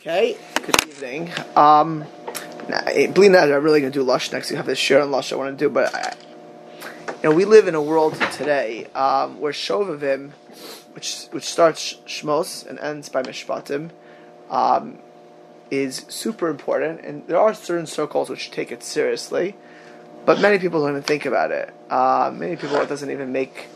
[0.00, 1.32] Okay, good evening.
[1.56, 2.04] Um,
[2.68, 4.50] believe that I'm really going to do Lush next.
[4.50, 6.14] You have this share on Lush I want to do, but I,
[7.08, 10.32] you know, we live in a world today um, where Shovavim,
[10.92, 13.90] which which starts Shmos and ends by Mishpatim,
[14.50, 14.98] um,
[15.70, 19.56] is super important, and there are certain circles which take it seriously,
[20.24, 21.74] but many people don't even think about it.
[21.90, 23.68] Uh, many people it doesn't even make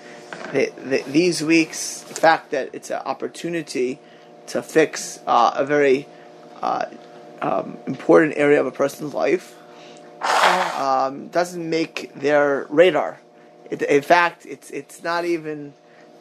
[0.53, 2.03] the, the, these weeks.
[2.03, 3.99] The fact that it's an opportunity
[4.51, 6.07] to fix uh, a very
[6.61, 6.87] uh,
[7.41, 9.57] um, important area of a person's life
[10.77, 13.21] um, doesn't make their radar.
[13.71, 15.73] It, in fact, it's it's not even.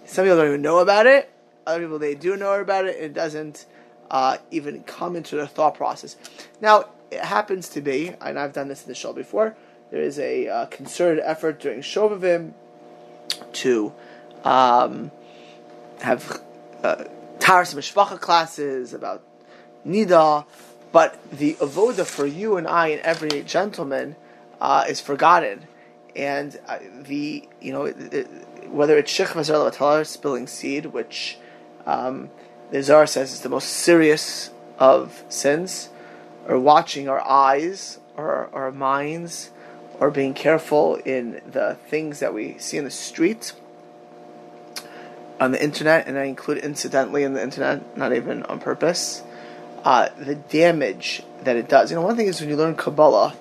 [0.06, 1.32] Some people don't even know about it.
[1.68, 2.96] Other people they do know about it.
[2.96, 3.66] It doesn't
[4.10, 6.16] uh, even come into their thought process.
[6.62, 9.56] Now it happens to be, and I've done this in the show before.
[9.92, 12.54] There is a uh, concerted effort during Shovavim
[13.54, 13.92] to
[14.44, 15.12] um,
[16.02, 16.42] have
[16.84, 17.06] uh,
[17.40, 19.24] Taharas Mishpacha classes, about
[19.86, 20.46] Nida,
[20.92, 24.16] but the avoda for you and I and every gentleman
[24.60, 25.68] uh, is forgotten.
[26.16, 27.88] And uh, the, you know,
[28.68, 31.38] whether it's Shech Mazar spilling seed, which
[31.86, 32.30] um,
[32.72, 35.90] the Zohar says is the most serious of sins,
[36.48, 39.52] or watching our eyes or our minds,
[40.00, 43.54] or being careful in the things that we see in the street
[45.40, 49.24] on the internet, and I include incidentally in the internet, not even on purpose,
[49.84, 51.90] uh, the damage that it does.
[51.90, 53.36] You know, one thing is when you learn Kabbalah,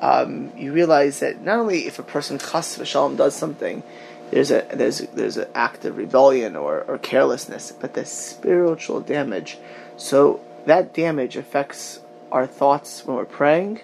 [0.00, 3.82] um, you realize that not only if a person chas v'shalom does something,
[4.30, 9.58] there's a there's there's an act of rebellion or, or carelessness, but the spiritual damage.
[9.96, 12.00] So that damage affects
[12.32, 13.80] our thoughts when we're praying.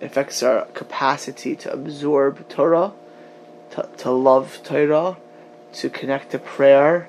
[0.00, 2.92] It affects our capacity to absorb Torah,
[3.70, 5.16] to, to love Torah,
[5.74, 7.08] to connect to prayer,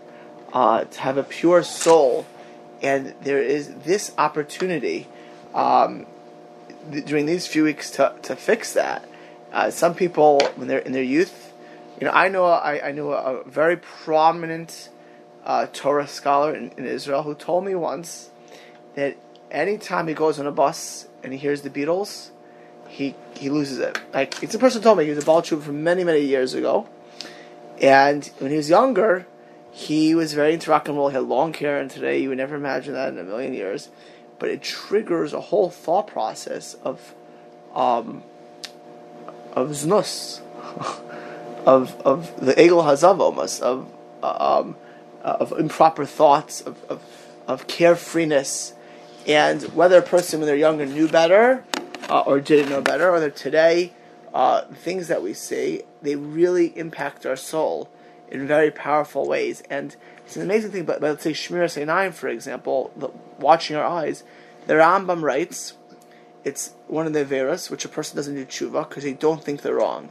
[0.54, 2.26] uh, to have a pure soul.
[2.82, 5.08] And there is this opportunity
[5.54, 6.06] um,
[6.92, 9.08] th- during these few weeks to, to fix that.
[9.52, 11.54] Uh, some people, when they're in their youth,
[12.00, 14.90] you know, I know I, I knew a, a very prominent
[15.46, 18.30] uh, Torah scholar in, in, Israel who told me once
[18.96, 19.18] that
[19.52, 22.30] anytime he goes on a bus and he hears the Beatles,
[22.88, 24.00] he he loses it.
[24.14, 26.88] Like it's a person told me he was a Baal from many many years ago,
[27.82, 29.26] and when he was younger,
[29.72, 31.10] he was very into rock and roll.
[31.10, 33.90] He had long hair, and today you would never imagine that in a million years.
[34.38, 37.14] But it triggers a whole thought process of,
[37.74, 38.24] um,
[39.54, 40.42] of znus,
[41.66, 43.88] of of the egel hazav almost of
[44.24, 44.76] um,
[45.22, 47.04] of improper thoughts of, of
[47.48, 48.74] of carefreeness,
[49.28, 51.64] and whether a person when they're younger knew better
[52.10, 53.94] uh, or didn't know better, or that today
[54.34, 57.90] uh, things that we see, they really impact our soul
[58.30, 59.64] in very powerful ways.
[59.70, 59.96] And
[60.26, 63.10] it's an amazing thing, but, but let's say Shmiras Einayim, for example, the,
[63.40, 64.24] watching our eyes,
[64.68, 65.74] the Rambam writes,
[66.44, 69.62] it's one of the Veras, which a person doesn't do tshuva because they don't think
[69.62, 70.10] they're wrong.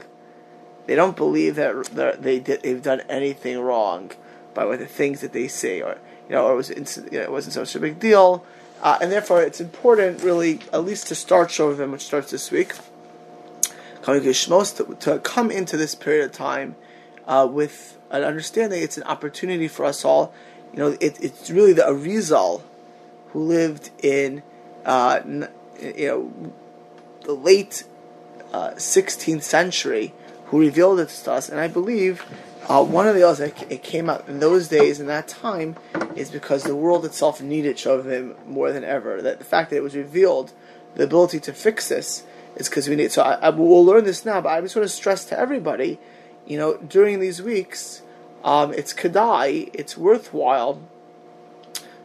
[0.86, 4.10] They don't believe that they did, they've done anything wrong
[4.54, 5.98] by what the things that they say, or
[6.28, 8.44] you know, or it, was, you know, it wasn't such a big deal.
[8.82, 12.74] Uh, and therefore, it's important, really, at least to start Shovavim, which starts this week,
[14.14, 16.76] to to, come into this period of time
[17.26, 20.32] uh, with an understanding it's an opportunity for us all.
[20.72, 22.62] You know, it, it's really the Arizal
[23.32, 24.42] who lived in,
[24.84, 25.20] uh,
[25.80, 26.52] you know,
[27.22, 27.84] the late
[28.52, 30.12] uh, 16th century
[30.47, 32.24] who revealed it to us, and I believe
[32.68, 35.76] uh, one of the others that it came out in those days in that time
[36.14, 39.22] is because the world itself needed Shovim more than ever.
[39.22, 40.52] That the fact that it was revealed,
[40.94, 42.24] the ability to fix this,
[42.56, 43.12] is because we need.
[43.12, 45.98] So I, I, we'll learn this now, but I just want to stress to everybody,
[46.47, 48.03] you know, during these weeks,
[48.44, 50.81] um, it's kadai, it's worthwhile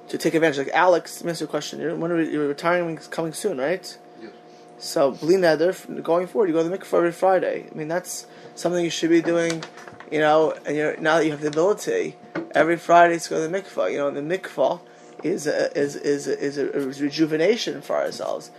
[0.10, 0.58] to take advantage.
[0.58, 1.80] Like Alex, answer a question.
[1.80, 3.98] You're, when are you're retiring coming soon, right?
[4.22, 4.32] Yes.
[4.78, 7.68] So bli neder, going forward, you go to the mikvah every Friday.
[7.72, 9.64] I mean, that's something you should be doing.
[10.12, 12.18] You know, and you're, now that you have the ability,
[12.54, 13.92] every Friday to go to the mikvah.
[13.92, 14.80] You know, the mikvah
[15.24, 18.52] is a, is is a, is a, rejuvenation for ourselves.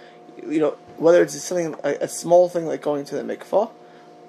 [0.47, 3.71] You know, whether it's something a, a small thing like going to the mikvah,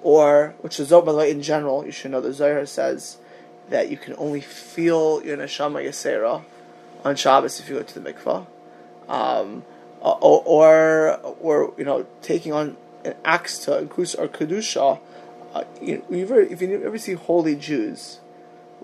[0.02, 3.18] or which is by the way in general, you should know the Zohar says
[3.70, 6.44] that you can only feel your neshama yasera
[7.04, 8.46] on Shabbos if you go to the mikvah,
[9.08, 9.64] um,
[10.00, 15.00] or, or, or you know taking on an axe to increase our kedusha.
[15.54, 18.20] Uh, you know, if you ever see holy Jews,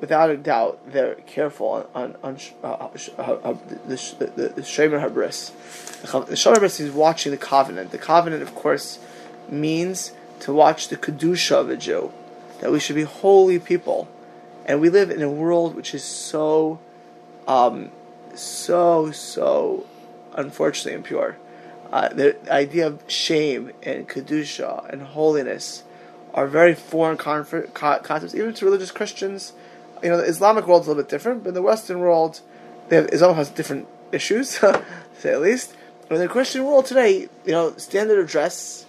[0.02, 3.56] without a doubt, they're careful on, on, on uh, uh, uh, uh
[3.87, 5.52] the, the, the, Shemer Habris.
[6.02, 7.93] The Shemer Habris is watching the covenant.
[7.93, 8.99] The covenant, of course,
[9.49, 12.12] means to watch the Kedusha of a Jew,
[12.58, 14.08] that we should be holy people.
[14.66, 16.81] And we live in a world which is so,
[17.46, 17.93] um,
[18.34, 19.87] so, so
[20.34, 21.37] unfortunately impure.
[21.93, 25.84] Uh, the idea of shame and kedusha and holiness
[26.32, 29.52] are very foreign concepts, even to religious Christians.
[30.02, 32.40] You know, the Islamic world is a little bit different, but in the Western world,
[32.90, 34.84] have, Islam has different issues, to
[35.19, 35.75] say at least.
[36.08, 38.87] But in the Christian world today, you know, standard of dress,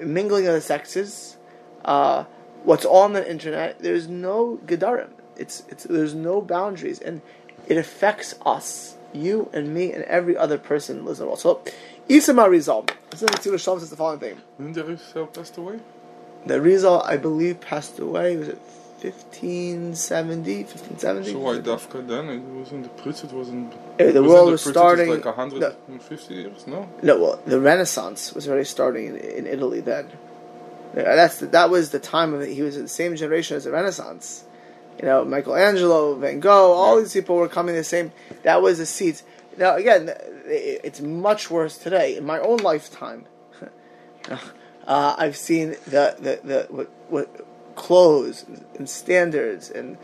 [0.00, 1.36] mingling of the sexes,
[1.84, 2.24] uh,
[2.62, 5.10] what's on the internet, there's no gedarim.
[5.36, 7.22] It's, it's, there's no boundaries, and
[7.66, 11.40] it affects us, you and me, and every other person in the world.
[11.40, 11.62] So,
[12.08, 12.86] Isama Rizal.
[13.10, 14.36] Listen to the Shalom says the following thing.
[14.58, 15.80] Didn't the Arizal passed away?
[16.46, 18.36] The Arizal, I believe, passed away.
[18.36, 18.58] Was it
[19.04, 20.64] 1570?
[20.64, 21.32] 1570?
[21.32, 22.28] So why Dafka then?
[22.30, 23.72] It was in the Pritz, it was in.
[24.00, 25.10] Uh, the world was starting.
[25.10, 26.88] like 150 no, years, no?
[27.02, 30.10] No, well, the Renaissance was already starting in, in Italy then.
[30.94, 32.54] That's the, that was the time of it.
[32.54, 34.44] He was in the same generation as the Renaissance.
[34.98, 37.02] You know, Michelangelo, Van Gogh, all yeah.
[37.02, 38.12] these people were coming the same.
[38.44, 39.24] That was the seeds.
[39.58, 40.12] Now, again,
[40.46, 42.16] it's much worse today.
[42.16, 43.26] In my own lifetime,
[44.86, 47.43] uh, I've seen the the, the what, what
[47.74, 48.44] clothes
[48.76, 49.96] and standards and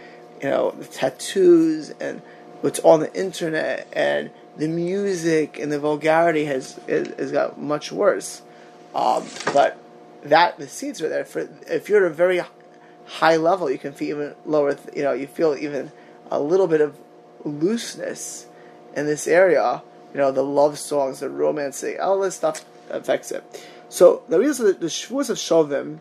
[0.43, 2.23] you know the tattoos and
[2.61, 8.43] what's on the internet and the music and the vulgarity has has, got much worse.
[8.95, 9.79] Um, but
[10.25, 12.43] that the seeds are there for if you're at a very
[13.07, 14.77] high level, you can feel even lower.
[14.95, 15.93] You know, you feel even
[16.31, 16.97] a little bit of
[17.45, 18.47] looseness
[18.95, 19.83] in this area.
[20.13, 23.45] You know, the love songs, the romancing, all this stuff affects it.
[23.89, 26.01] So the reason the, the Shavuos of Shovim,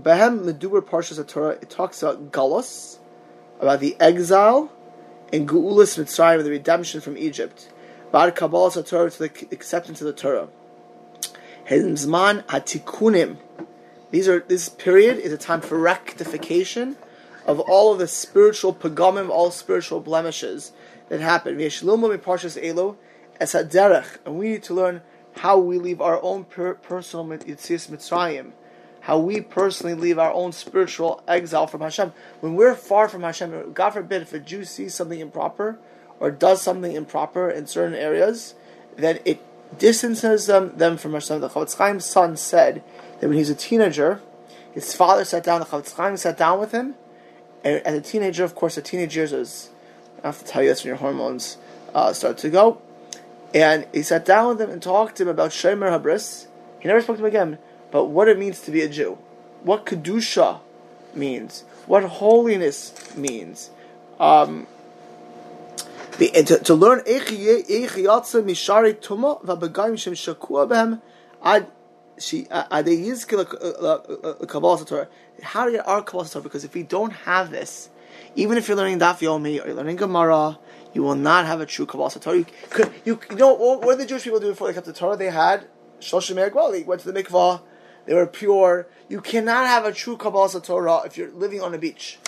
[0.00, 2.98] Behem Meduber Parshas Torah, it talks about Galus,
[3.60, 4.70] about the exile,
[5.32, 7.72] and Geulas Mitzrayim, the redemption from Egypt.
[8.12, 10.48] Bad Kabbalah Torah to the acceptance of the Torah.
[11.68, 13.38] Hezman Atikunim.
[14.10, 16.96] These are this period is a time for rectification
[17.44, 20.72] of all of the spiritual pagamim, all spiritual blemishes
[21.08, 21.60] that happen.
[21.60, 25.02] And we need to learn
[25.36, 28.52] how we leave our own per- personal Yitzis Mitzrayim,
[29.08, 32.12] how we personally leave our own spiritual exile from Hashem.
[32.40, 35.78] When we're far from Hashem, God forbid, if a Jew sees something improper
[36.20, 38.54] or does something improper in certain areas,
[38.96, 39.40] then it
[39.78, 41.40] distances them, them from Hashem.
[41.40, 42.84] The Chofetz Chaim's son said
[43.18, 44.20] that when he was a teenager,
[44.74, 46.94] his father sat down, the Chofetz Chaim sat down with him,
[47.64, 49.70] and as a teenager, of course, the teenage years is,
[50.22, 51.56] I have to tell you, this when your hormones
[51.94, 52.82] uh, start to go.
[53.54, 56.46] And he sat down with him and talked to him about Shomer Habris.
[56.78, 57.58] He never spoke to him again,
[57.90, 59.18] but what it means to be a Jew,
[59.62, 60.60] what kedusha
[61.14, 63.70] means, what holiness means.
[64.20, 64.66] Um,
[66.18, 66.98] the, and to, to learn.
[66.98, 67.04] How
[75.64, 76.42] to get our kabbalah Torah?
[76.42, 77.90] Because if we don't have this,
[78.34, 80.58] even if you're learning Daf Yomi or you're learning Gemara
[80.92, 82.38] you will not have a true Kabbalah Torah.
[82.38, 84.92] You, could, you, you know, what, did the Jewish people do before they kept the
[84.92, 85.16] Torah?
[85.16, 85.66] They had
[86.00, 87.60] Shloshim Well, They went to the mikvah.
[88.08, 88.88] They were pure.
[89.10, 92.18] You cannot have a true Kabbalah Torah if you're living on a beach.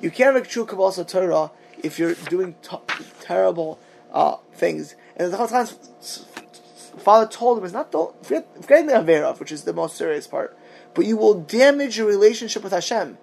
[0.00, 1.50] You can't have a true Kabbalah Torah
[1.82, 2.78] if you're doing t-
[3.20, 3.78] terrible
[4.10, 4.94] uh, things.
[5.14, 9.74] And the whole father told him, "It's not the forgetting the avera, which is the
[9.74, 10.56] most serious part,
[10.94, 13.18] but you will damage your relationship with Hashem.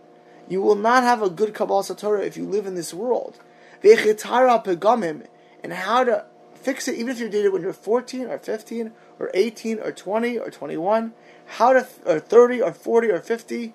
[0.48, 3.40] You will not have a good Kabbalah Torah if you live in this world."
[3.82, 6.26] and how to
[6.62, 10.38] fix it, even if you're dated when you're 14 or 15 or 18 or 20
[10.38, 11.14] or 21,
[11.50, 13.74] how to, or 30 or 40 or 50,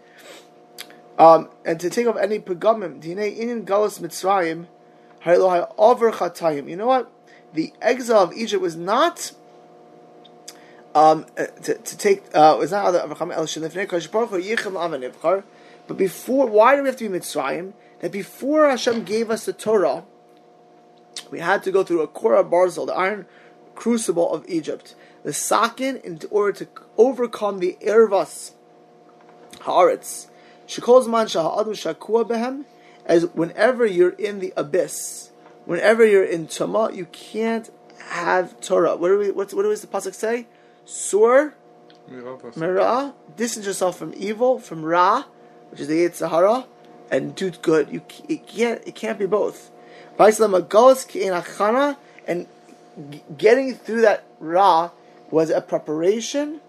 [1.18, 4.66] um, and to take off any pegamim, dine in galus mitzrayim,
[5.78, 6.68] over chatayim.
[6.68, 7.10] You know what?
[7.52, 9.32] The exile of Egypt was not
[10.94, 13.04] um, uh, to, to take uh, was not other
[15.86, 17.72] but before why do we have to be Mitzrayim?
[18.00, 20.04] that before Hashem gave us the Torah,
[21.30, 23.24] we had to go through a Korah Barzel, the iron
[23.74, 28.52] crucible of Egypt, the Sakin, in order to overcome the Ervas
[29.60, 30.28] Haaretz.
[30.68, 32.64] Shekol Zman Shahadu Shakua Behem,
[33.04, 35.30] as whenever you're in the abyss,
[35.64, 37.70] whenever you're in Tama, you can't
[38.10, 38.96] have Torah.
[38.96, 39.30] What do we?
[39.30, 40.46] What, does the pasuk say?
[40.84, 41.54] Sur,
[42.56, 45.24] Mira, distance yourself from evil, from Ra,
[45.70, 46.66] which is the Yetzer Hara,
[47.10, 47.90] and do good.
[47.90, 49.70] You it can't it can't be both.
[52.26, 52.46] And
[53.36, 54.90] getting through that ra
[55.34, 56.60] was a preparation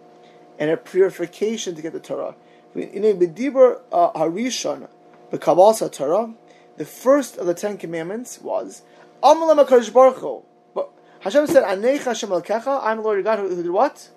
[0.58, 2.36] and a purification to get the Torah.
[2.74, 4.90] In a bedibur uh, harishon,
[5.30, 6.34] the Kabbalah Torah,
[6.76, 8.82] the first of the Ten Commandments was
[9.24, 10.44] Amalam Hakadosh Baruch.
[10.74, 10.90] But
[11.22, 14.10] Hashem said, "Anei Hashem Elkecha." I'm the Lord your God who, who did what?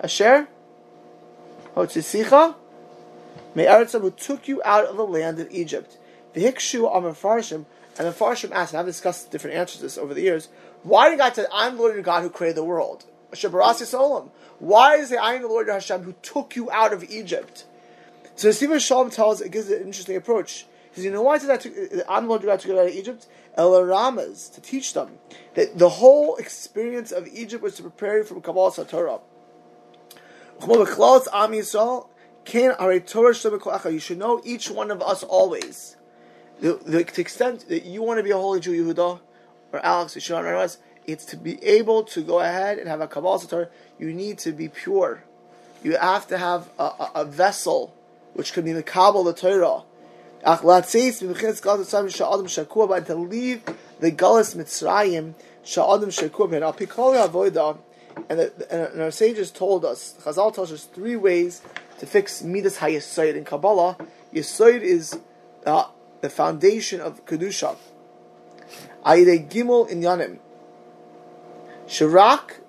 [0.00, 0.48] Asher.
[1.76, 2.54] Hotzisicha
[3.54, 5.98] Me'eretzim who took you out of the land of Egypt.
[6.32, 7.66] The Hikshu Amafarshim,
[7.98, 10.48] and the Farshim asked, and I've discussed different answers to this over the years,
[10.82, 13.04] Why did God say, I'm the Lord your God who created the world?
[14.58, 17.66] Why is it, I am the Lord Hashem who took you out of Egypt?
[18.36, 20.66] So Stephen Shalom tells, it gives an interesting approach.
[20.90, 22.86] He says, you know why did I took, the Lord your God took you out
[22.86, 23.26] of Egypt?
[23.56, 25.18] Elaramas, to teach them
[25.54, 29.20] that the whole experience of Egypt was to prepare you from Kabbalah Satorah.
[33.92, 35.96] You should know each one of us always.
[36.60, 39.20] The, the, the extent that you want to be a holy Jew, Yehuda,
[39.72, 43.08] or Alex, Yishon, or us, it's to be able to go ahead and have a
[43.08, 43.68] Kabbalah Satorah.
[43.98, 45.24] You need to be pure.
[45.82, 47.94] You have to have a, a, a vessel
[48.32, 49.82] which can be the Kabbalah Torah.
[50.42, 50.98] But to
[53.14, 53.62] leave
[54.00, 55.34] the Gullus Mitzrayim,
[55.64, 57.78] Sha'adim Shekub,
[58.28, 61.62] and and, our sages told us, Chazal tells us three ways
[61.98, 63.96] to fix Midas HaYesoid in Kabbalah.
[64.32, 65.18] Yesoid is
[65.66, 65.86] uh,
[66.20, 67.76] the foundation of Kedusha.
[69.04, 70.38] Ayidei Gimel in Yanim.
[71.86, 72.60] Shirak,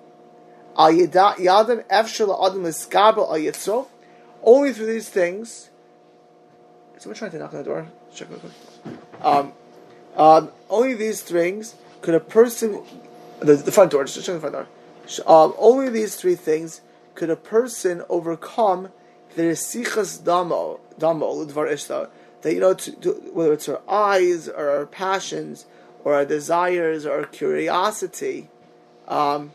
[0.76, 3.86] Yadam Adam.
[4.42, 5.70] Only through these things.
[6.96, 7.86] Is someone trying to knock on the door?
[8.14, 8.52] Check real quick.
[9.20, 9.52] Um,
[10.16, 12.82] um, only these things could a person.
[13.40, 14.66] The, the front door, just check the front door.
[15.26, 16.80] Um, only these three things
[17.14, 18.88] could a person overcome
[19.34, 22.08] their sichas damo, damo, ludvar ishta.
[22.42, 25.66] That, you know, to, to, whether it's our eyes or our passions
[26.04, 28.48] or our desires or our curiosity.
[29.08, 29.52] Um,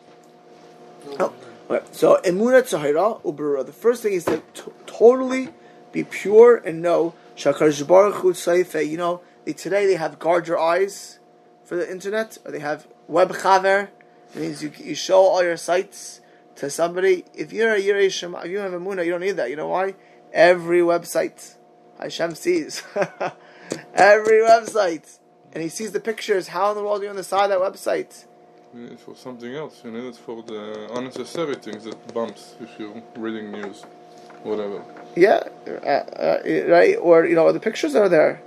[1.20, 1.34] oh,
[1.70, 1.86] okay.
[1.92, 3.66] So, emuna tzahira ubura.
[3.66, 5.50] The first thing is to t- totally
[5.92, 11.20] be pure and know shakar baruch You know, they, today they have guard your eyes
[11.64, 13.90] for the internet, or they have WebChaver.
[14.36, 16.22] It means you, you show all your sites
[16.56, 17.26] to somebody.
[17.34, 18.08] If you're a Yirei
[18.46, 19.50] if you have a Muna, you don't need that.
[19.50, 19.96] You know why?
[20.32, 21.56] Every website,
[22.00, 22.84] Hashem sees.
[23.94, 25.18] Every website.
[25.54, 26.50] And he sees the pictures.
[26.50, 28.26] How in the world are you on the side of that website?
[28.74, 29.82] It's for something else.
[29.84, 33.84] You know, it's for the unnecessary things that bumps if you're reading news,
[34.44, 34.82] whatever.
[35.16, 36.96] Yeah, uh, uh, right.
[36.96, 38.42] Or you know, the pictures are there.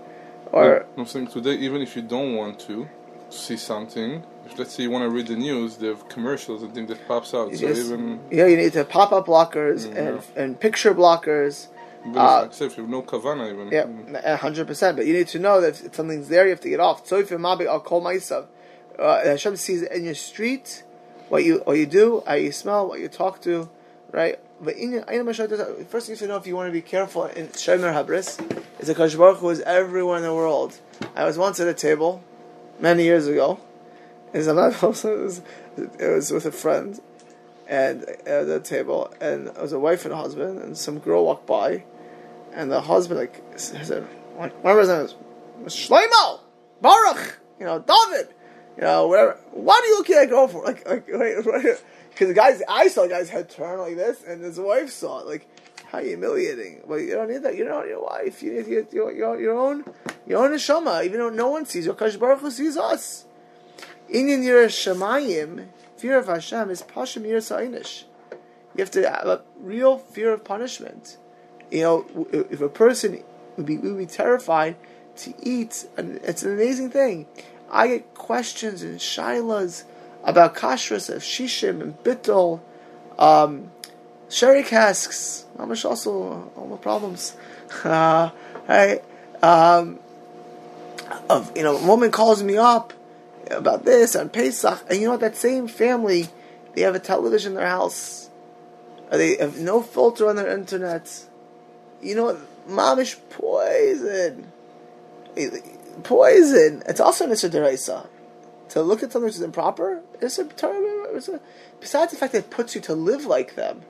[0.50, 2.88] Or I'm saying today, even if you don't want to
[3.28, 6.72] see something, if let's say you want to read the news, they have commercials and
[6.72, 7.54] things that pops out.
[7.54, 10.42] So even yeah, you need to pop up blockers and yeah.
[10.42, 11.68] and picture blockers.
[12.14, 13.70] Uh, except if you no kavana even.
[13.70, 14.96] Yeah, hundred percent.
[14.96, 17.06] But you need to know that if something's there, you have to get off.
[17.06, 18.46] So if you're mabi, I'll call myself.
[18.98, 20.84] Uh, Hashem sees in your street
[21.28, 23.68] what you what you do, how you smell, what you talk to,
[24.12, 24.38] right?
[24.60, 25.02] But in
[25.88, 28.40] first thing you to know if you want to be careful in Shemer Habris
[28.78, 30.78] is that Kadosh Baruch Hu is everywhere in the world.
[31.16, 32.22] I was once at a table
[32.80, 33.60] many years ago.
[34.32, 37.00] It was, it was with a friend
[37.68, 41.24] and at the table, and it was a wife and a husband, and some girl
[41.24, 41.84] walked by,
[42.52, 44.02] and the husband like said,
[44.34, 45.00] "Whatever his name
[45.66, 46.40] is, Shlomo,
[46.80, 48.33] Baruch, you know, David,
[48.76, 49.38] you know, whatever.
[49.52, 50.64] What are you looking at that girl for?
[50.64, 51.06] Like, like.
[51.06, 51.78] Because
[52.28, 55.26] the guy's, I saw the guy's head turn like this, and his wife saw it.
[55.26, 55.48] Like,
[55.86, 56.82] how humiliating!
[56.88, 57.56] But you don't need that.
[57.56, 58.42] You don't need your wife.
[58.42, 59.84] You need your, your, your, your own
[60.26, 61.04] your own neshama.
[61.04, 63.26] Even though no one sees you, Kadosh Baruch Hu sees us.
[64.12, 68.04] Inyan Yirah Shemayim, fear of Hashem is Pashim Yirah Sa'inish.
[68.76, 71.16] You have to have a real fear of punishment.
[71.70, 73.22] You know, if a person
[73.56, 74.76] would be would be terrified
[75.16, 77.26] to eat, it's an amazing thing.
[77.74, 79.82] I get questions and shilas
[80.22, 82.60] about kashrus of shishim and bittul,
[83.18, 83.72] um,
[84.30, 85.44] sherry casks.
[85.58, 87.36] Mamish also all the problems.
[87.82, 88.30] Uh,
[88.68, 89.02] right?
[89.42, 89.98] Um,
[91.28, 92.92] of you know, a woman calls me up
[93.50, 96.28] about this on Pesach, and you know that same family,
[96.74, 98.30] they have a television in their house,
[99.10, 101.24] they have no filter on their internet.
[102.00, 102.38] You know, what?
[102.68, 104.52] mamish poison,
[106.02, 106.82] poison.
[106.86, 108.06] It's also an Issa
[108.70, 111.40] to look at something which is improper is a
[111.80, 113.82] besides the fact that it puts you to live like them.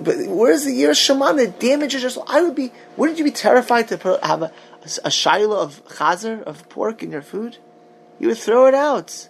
[0.00, 2.26] But where's the year Shema that damages yourself?
[2.28, 2.70] I would be.
[2.96, 4.52] Wouldn't you be terrified to put, have a,
[5.04, 7.56] a, shiloh of chazer of pork in your food?
[8.20, 9.28] You would throw it out.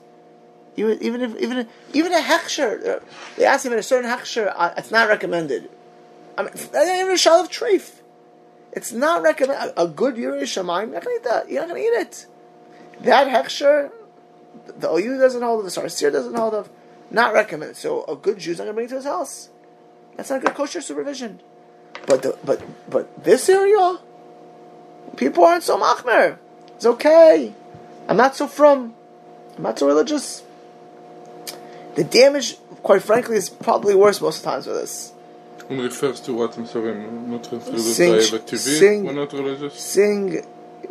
[0.76, 2.86] You would, even if even even a hechsher.
[2.86, 3.00] Uh,
[3.36, 5.70] they ask him in a certain hechsher, uh, it's not recommended.
[6.36, 8.01] I mean, even a shiloh of treif.
[8.72, 9.74] It's not recommended.
[9.76, 11.50] A, good Yerei Shemaim, you're not going to eat that.
[11.50, 12.26] You're not going to eat it.
[13.02, 13.90] That hechsher,
[14.78, 16.70] the OU doesn't hold of, the Sarsier doesn't hold of,
[17.10, 17.76] not recommended.
[17.76, 19.50] So a good Jew's not going to bring it to his house.
[20.16, 21.40] That's not good kosher supervision.
[22.06, 23.98] But the, but but this area,
[25.16, 26.38] people aren't so machmer.
[26.76, 27.54] It's okay.
[28.08, 28.94] I'm not so from.
[29.56, 30.42] I'm not so religious.
[31.94, 35.11] The damage, quite frankly, is probably worse most of the times with this.
[35.78, 36.56] Refers to what?
[36.56, 38.20] I'm sorry, I'm not sing,
[38.58, 39.74] sing, we're not religious.
[39.80, 40.44] Sing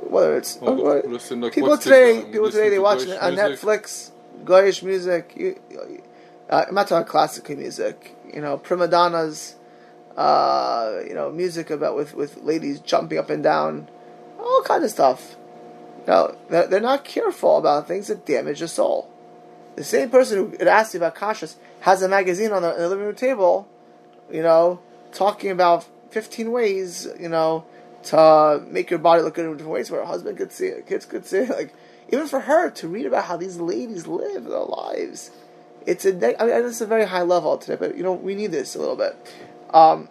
[0.09, 3.35] whether it's Well, uh, listen, like, people today, people today they to watch Goyish on
[3.35, 3.59] music?
[3.59, 4.11] Netflix,
[4.43, 5.33] Goyish music.
[5.35, 6.03] You, you-
[6.49, 8.15] uh, I'm not talking classical music.
[8.33, 9.55] You know, prima donnas.
[10.17, 13.87] Uh, you know, music about with with ladies jumping up and down,
[14.37, 15.37] all kind of stuff.
[16.07, 19.09] Know, they're, they're not careful about things that damage the soul.
[19.75, 23.05] The same person who asked you about kashrus has a magazine on the, the living
[23.05, 23.69] room table,
[24.31, 24.79] you know,
[25.11, 27.65] talking about 15 ways, you know,
[28.03, 30.87] to make your body look good in different ways where a husband could see it,
[30.87, 31.49] kids could see it.
[31.61, 31.73] Like,
[32.11, 35.31] even for her to read about how these ladies live their lives,
[35.85, 36.09] it's a,
[36.41, 38.79] I mean, it's a very high level today, but, you know, we need this a
[38.79, 39.15] little bit.
[39.73, 40.09] Um,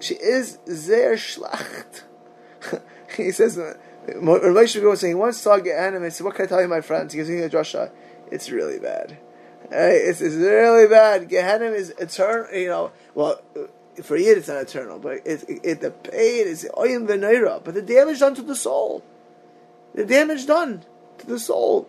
[0.00, 2.02] she is sehr schlacht.
[3.16, 3.58] he says,
[4.06, 7.12] Shmuel was saying, once saw Gehenna and said, what can I tell you, my friends?
[7.12, 7.90] He "You need a drasha.
[8.30, 9.16] It's really bad.
[9.70, 11.28] Hey, it's, it's really bad.
[11.28, 13.40] Gehenna is eternal, you know, well,
[14.02, 17.82] for Yid it's not eternal, but it, it, the pain is oyim v'neira, but the
[17.82, 19.02] damage done to the soul.
[19.94, 20.84] The damage done
[21.18, 21.88] to the soul.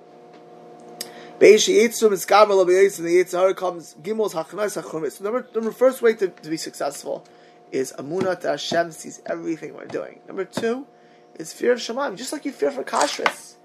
[1.39, 5.13] Beishi Yitzum is Gabel of Yitzum, the Yitzhar comes Gimels Hachnas Hachumis.
[5.13, 7.25] So number, number first way to, to be successful
[7.72, 10.22] is Amunat Hashem sees everything we're doing.
[10.27, 10.88] Number two
[11.36, 13.56] is fear of Shemaim, just like you fear for kashrus.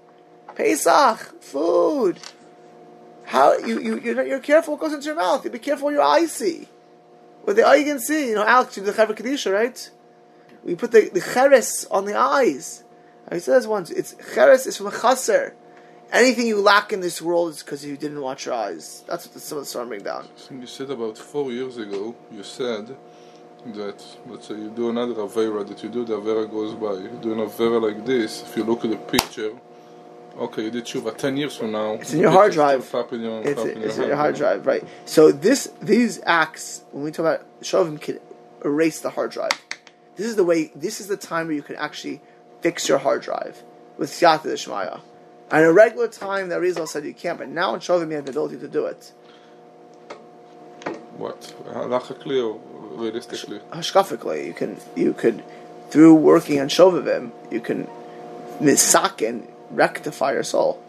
[0.55, 2.19] Pesach, food.
[3.25, 5.43] How you you you're, not, you're careful what goes into your mouth.
[5.45, 6.67] You be careful what your eyes see.
[7.43, 8.29] What the eye can see.
[8.29, 9.89] You know, Alex, you do the Chevra Kadisha, right?
[10.63, 12.83] We put the the cheres on the eyes.
[13.29, 13.89] I said this once.
[13.89, 15.55] It's cheres is from a chaser.
[16.11, 19.01] Anything you lack in this world is because you didn't watch your eyes.
[19.07, 20.27] That's what the, some of the storm bring down.
[20.35, 22.97] Think you said about four years ago, you said
[23.67, 26.93] that, let's say you do another Avera, that you do the Avera goes by.
[26.93, 29.53] You do an Avera like this, if you look at the picture,
[30.37, 31.93] okay, you did Tshuva 10 years from now.
[31.93, 32.93] It's in your hard drive.
[33.11, 34.83] in your, It's, popping it's in in your hard drive, right?
[35.05, 38.19] So this these acts, when we talk about Shovim, can
[38.63, 39.51] erase the hard drive.
[40.15, 40.71] This is the way.
[40.75, 42.21] This is the time where you can actually
[42.61, 43.63] fix your hard drive
[43.97, 45.01] with Siyata Deshmaya.
[45.51, 48.25] At a regular time, that Arizal said you can't, but now in Shovim you have
[48.25, 49.11] the ability to do it.
[51.17, 51.53] What?
[51.65, 52.59] Halachically or
[52.97, 53.59] realistically?
[53.71, 55.43] Hashkafically, you can you could
[55.89, 57.87] through working on Shovavim, you can
[58.59, 60.81] misakin rectify your soul.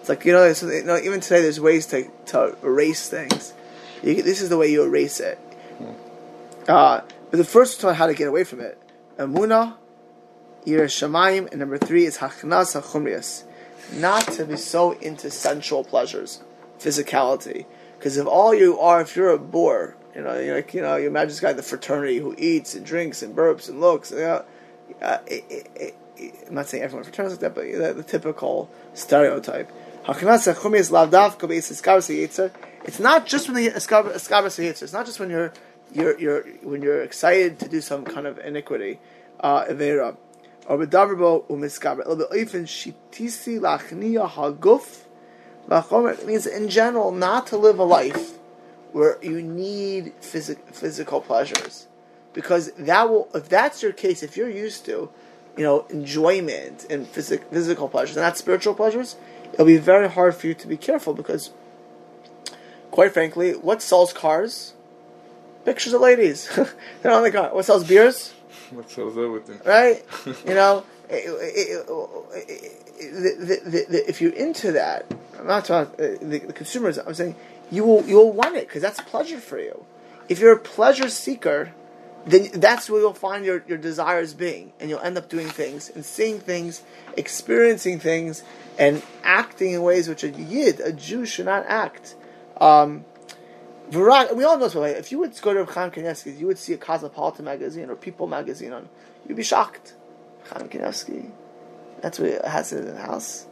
[0.00, 3.54] It's like you know, you know, even today there's ways to, to erase things.
[4.02, 5.38] You, this is the way you erase it.
[6.68, 7.00] Uh,
[7.30, 8.78] but the first one, how to get away from it,
[9.18, 9.74] Amuna,
[10.64, 13.44] Yir Shamayim, and number three is Hachnas Hachumrias,
[13.92, 16.42] not to be so into sensual pleasures,
[16.78, 17.66] physicality.
[18.04, 20.96] Because if all you are, if you're a bore, you know, you're like you know,
[20.96, 24.10] you imagine this guy in the fraternity who eats and drinks and burps and looks.
[24.10, 24.44] You know,
[25.00, 28.68] uh, it, it, it, I'm not saying everyone fraternities like that, but the, the typical
[28.92, 29.72] stereotype.
[30.06, 30.62] It's not just
[33.48, 34.82] when the Yitzer.
[34.82, 35.54] It's not just when you're
[35.94, 39.00] you're, you're when you're excited to do some kind of iniquity,
[39.40, 40.14] uh, avera,
[40.66, 42.04] or bedavrbo umiskaber.
[42.36, 45.03] Even shitisi lachniya haguf
[45.68, 46.18] lachomer.
[46.18, 48.32] It means in general not to live a life
[48.92, 51.86] where you need physic, physical pleasures,
[52.32, 55.10] because that will if that's your case, if you're used to,
[55.56, 59.16] you know, enjoyment and physic, physical pleasures and not spiritual pleasures,
[59.52, 61.50] it'll be very hard for you to be careful because,
[62.90, 64.74] quite frankly, what sells cars?
[65.64, 66.48] pictures of ladies.
[67.02, 67.54] They're on the car.
[67.54, 68.32] What sells beers?
[68.70, 69.60] What sells everything?
[69.64, 70.02] Right?
[70.26, 71.88] you know, it, it,
[72.34, 75.06] it, the, the, the, if you're into that,
[75.38, 76.98] I'm not talking the, the consumers.
[76.98, 77.36] I'm saying
[77.70, 79.84] you will you'll want it because that's pleasure for you.
[80.28, 81.72] If you're a pleasure seeker,
[82.26, 85.90] then that's where you'll find your, your desires being, and you'll end up doing things
[85.90, 86.82] and seeing things,
[87.16, 88.42] experiencing things,
[88.78, 92.14] and acting in ways which a yid, a Jew, should not act.
[92.58, 93.04] Um,
[93.92, 94.74] we all know this.
[94.74, 94.92] Way.
[94.92, 98.26] If you would go to Chaim Kanievsky, you would see a Cosmopolitan magazine or People
[98.26, 98.88] magazine on.
[99.28, 99.94] You'd be shocked.
[100.48, 100.68] Chaim
[102.04, 103.46] that's what it has in the house.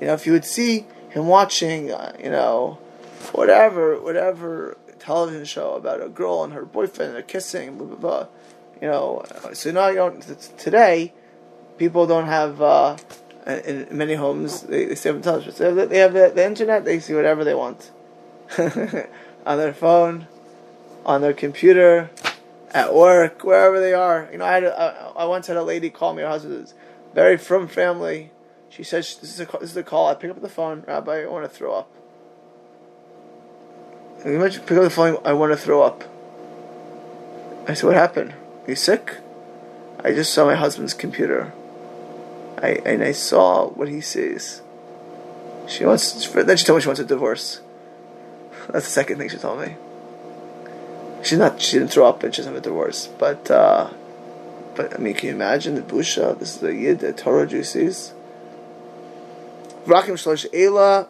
[0.00, 2.78] You know, if you would see him watching, uh, you know,
[3.32, 7.96] whatever, whatever television show about a girl and her boyfriend and they're kissing, blah blah
[7.96, 8.26] blah.
[8.80, 10.20] You know, so now you don't.
[10.56, 11.12] Today,
[11.76, 12.62] people don't have.
[12.62, 12.96] Uh,
[13.44, 15.52] in many homes, they, they on television.
[15.52, 16.84] So they have the, the internet.
[16.84, 17.90] They see whatever they want.
[18.56, 20.28] on their phone,
[21.04, 22.08] on their computer,
[22.70, 24.28] at work, wherever they are.
[24.30, 26.22] You know, I had once had a lady call me.
[26.22, 26.72] Her husband
[27.14, 28.30] very from family.
[28.68, 31.22] She says, "This is a this is a call." I pick up the phone, Rabbi.
[31.22, 31.90] I want to throw up.
[34.24, 35.18] And pick up the phone.
[35.24, 36.04] I want to throw up.
[37.68, 38.34] I said, "What happened?
[38.66, 39.18] Are you sick?"
[40.02, 41.52] I just saw my husband's computer.
[42.60, 44.60] I and I saw what he sees.
[45.68, 46.28] She wants.
[46.28, 47.60] Then she told me she wants a divorce.
[48.68, 49.76] That's the second thing she told me.
[51.22, 51.60] She's not.
[51.60, 53.06] She didn't throw up, and she doesn't have a divorce.
[53.06, 53.90] But, uh,
[54.74, 56.38] but I mean, can you imagine the busha?
[56.38, 58.12] This is the yid, the Torah juices.
[59.84, 61.08] Vrakim shlosh ela,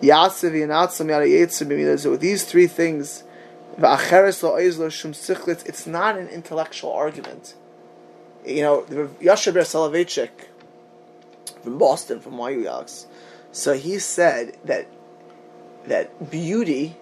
[0.00, 3.24] yasev yanatzam yada yitzim So with these three things,
[3.78, 5.66] v'acheres lo oiz shum sichlitz.
[5.66, 7.54] It's not an intellectual argument.
[8.46, 8.82] You know,
[9.20, 10.30] Yoshe Ber Soloveitchik
[11.62, 13.06] from Boston, from YU Alex.
[13.52, 14.86] So he said that
[15.86, 16.96] that beauty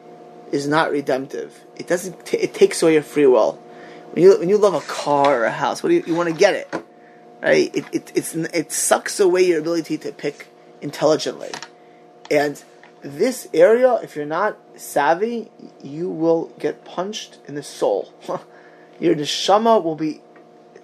[0.53, 1.65] is not redemptive.
[1.77, 2.25] It doesn't.
[2.25, 3.61] T- it takes away your free will.
[4.17, 6.31] When you when you love a car or a house, what do you, you want
[6.31, 6.73] to get it?
[7.43, 7.71] Right?
[7.77, 10.49] It, it it's it sucks away your ability to pick
[10.81, 11.51] intelligently,
[12.31, 12.65] and
[13.03, 15.51] this area, if you're not savvy,
[15.83, 18.11] you will get punched in the soul.
[18.99, 20.23] your neshama will be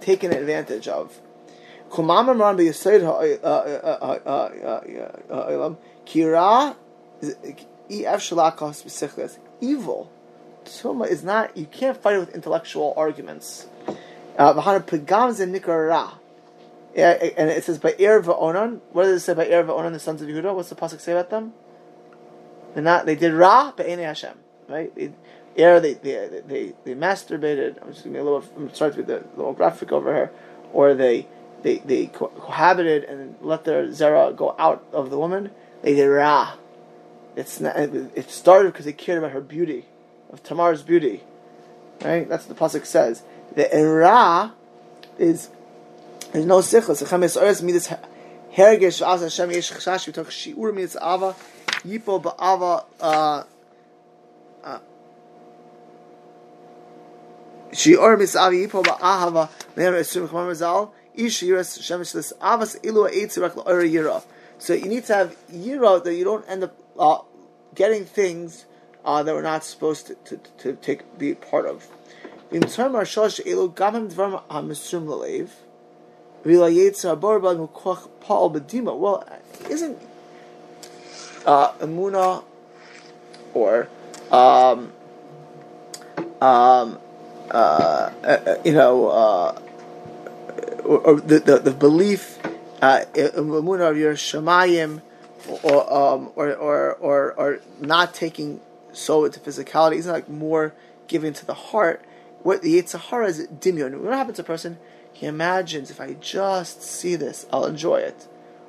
[0.02, 1.18] taken advantage of.
[6.06, 6.76] Kira
[9.62, 10.10] evil.
[10.64, 13.66] Tuma is not, you can't fight it with intellectual arguments.
[14.38, 14.62] Uh,
[16.94, 18.80] and it says by Er Va'onan.
[18.92, 20.54] What does it say by Er Va'onan, the sons of Yehuda?
[20.54, 21.52] What's the pasuk say about them?
[22.74, 23.06] They're not.
[23.06, 24.38] They did Ra but Hashem.
[24.68, 24.94] Right?
[24.94, 25.12] They,
[25.54, 27.82] they, they, they, they masturbated.
[27.82, 28.44] I'm just giving a little.
[28.56, 30.32] I'm sorry to be the little graphic over here.
[30.72, 31.26] Or they
[31.62, 35.50] they they cohabited and let their zera go out of the woman.
[35.82, 36.54] They did Ra.
[37.34, 39.86] It's not, it started because they cared about her beauty,
[40.32, 41.22] of Tamar's beauty.
[42.02, 42.28] Right?
[42.28, 43.22] That's what the pasuk says.
[43.54, 44.54] The era
[45.18, 45.50] is
[46.32, 47.06] there's no sichlas.
[47.06, 47.88] Chemes ores midas
[48.54, 50.12] hergesh v'az Hashem yesh chashash.
[50.12, 51.36] Talk shiur midas ava
[51.84, 52.84] yipo ba'ava.
[53.00, 53.44] Uh,
[54.64, 54.78] uh,
[57.70, 59.48] shiur midas ava yipo ba'ahava.
[59.76, 60.90] Meher esrim chmar mazal.
[61.14, 64.24] Ish yiras shemesh this avas ilu ha'etzirak la'ora yira.
[64.58, 67.18] So you need to have yira that you don't end up uh,
[67.74, 68.64] getting things
[69.04, 71.86] uh, that we're not supposed to, to, to take be part of.
[78.98, 79.24] Well,
[79.70, 79.98] isn't
[81.46, 82.44] uh, emuna
[83.54, 83.88] or
[84.30, 84.92] um,
[86.40, 86.98] um,
[87.50, 89.60] uh, uh, you know, uh,
[90.84, 92.38] or, or the, the, the belief
[92.80, 95.00] uh, emuna of your shemayim
[95.62, 98.60] or, um, or, or, or, or not taking
[98.92, 99.96] so into physicality.
[99.96, 100.74] Isn't like more
[101.08, 102.04] giving to the heart.
[102.42, 104.00] What the Yitzhahara is dimion.
[104.00, 104.78] What happens to a person?
[105.12, 108.26] He imagines if I just see this, I'll enjoy it,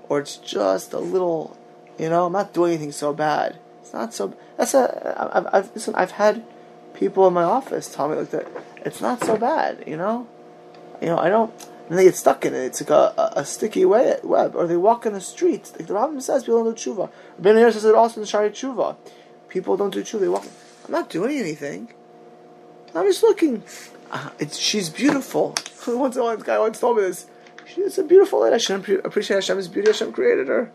[0.09, 1.57] or it's just a little,
[1.97, 3.57] you know, I'm not doing anything so bad.
[3.81, 4.35] It's not so.
[4.57, 5.15] That's a.
[5.35, 5.95] I've, I've listen.
[5.95, 6.43] I've had
[6.93, 8.47] people in my office tell me like that.
[8.85, 10.27] It's not so bad, you know.
[11.01, 11.51] You know, I don't
[11.89, 12.65] and they get stuck in it.
[12.65, 15.71] It's like a, a, a sticky web, or they walk in the street.
[15.77, 17.09] Like the Rambam says, people don't do tshuva.
[17.37, 18.95] Ben Meir says it also in Shaarei Tshuva.
[19.53, 20.19] People don't do tshuva.
[20.19, 20.45] They walk.
[20.85, 21.93] I'm not doing anything.
[22.95, 23.61] I'm just looking.
[24.11, 25.53] Uh, it's she's beautiful.
[25.87, 27.27] once one guy once told me this.
[27.67, 28.55] She's a beautiful lady.
[28.55, 29.91] I should appreciate Hashem's beauty.
[29.91, 30.71] Hashem created her.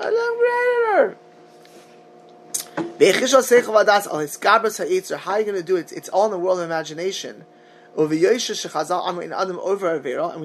[0.00, 1.16] Hashem created her.
[5.18, 5.92] How are you going to do it?
[5.92, 7.44] It's all in the world of imagination
[7.96, 8.20] and we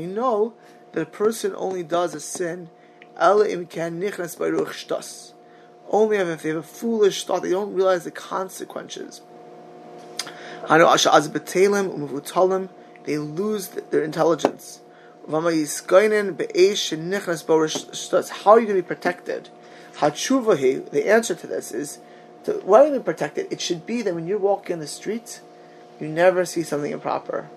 [0.05, 0.53] know
[0.91, 2.69] that a person only does a sin
[5.93, 9.21] only if they have a foolish thought, they don't realize the consequences.
[13.05, 14.79] They lose their intelligence.
[15.29, 15.67] How are you
[16.09, 16.25] going
[18.67, 19.49] to be protected?
[19.99, 21.99] The answer to this is,
[22.45, 23.47] to, why are you protected?
[23.51, 25.41] It should be that when you're walking in the street,
[25.99, 27.49] you never see something improper.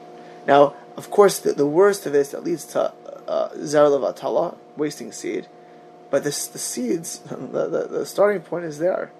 [0.46, 2.92] Now, of course, the, the worst of this that leads to
[3.26, 5.48] uh, Vatala, wasting seed,
[6.16, 9.12] but this, the seeds, the, the, the starting point is there.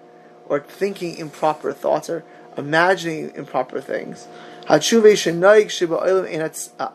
[0.47, 2.23] Or thinking improper thoughts, or
[2.57, 4.27] imagining improper things.
[4.67, 4.79] Uh,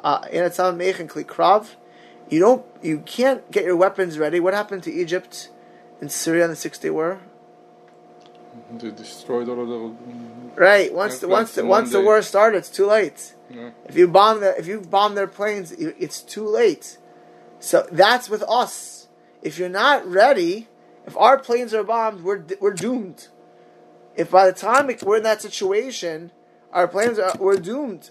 [0.02, 0.26] uh,
[2.28, 4.40] you don't, you can't get your weapons ready.
[4.40, 5.50] What happened to Egypt
[6.00, 7.20] in Syria in the Six Day War?
[8.72, 10.92] They destroyed all of the Right.
[10.92, 13.34] Once the once the once the war started, it's too late.
[13.48, 13.70] Yeah.
[13.84, 16.98] If you bomb the if you bomb their planes, it's too late.
[17.60, 19.01] So that's with us.
[19.42, 20.68] If you're not ready,
[21.06, 23.28] if our planes are bombed, we're we're doomed.
[24.14, 26.30] If by the time we're in that situation,
[26.72, 28.10] our planes are we're doomed.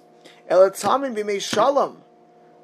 [0.50, 2.04] Elatamin b'mei shalom.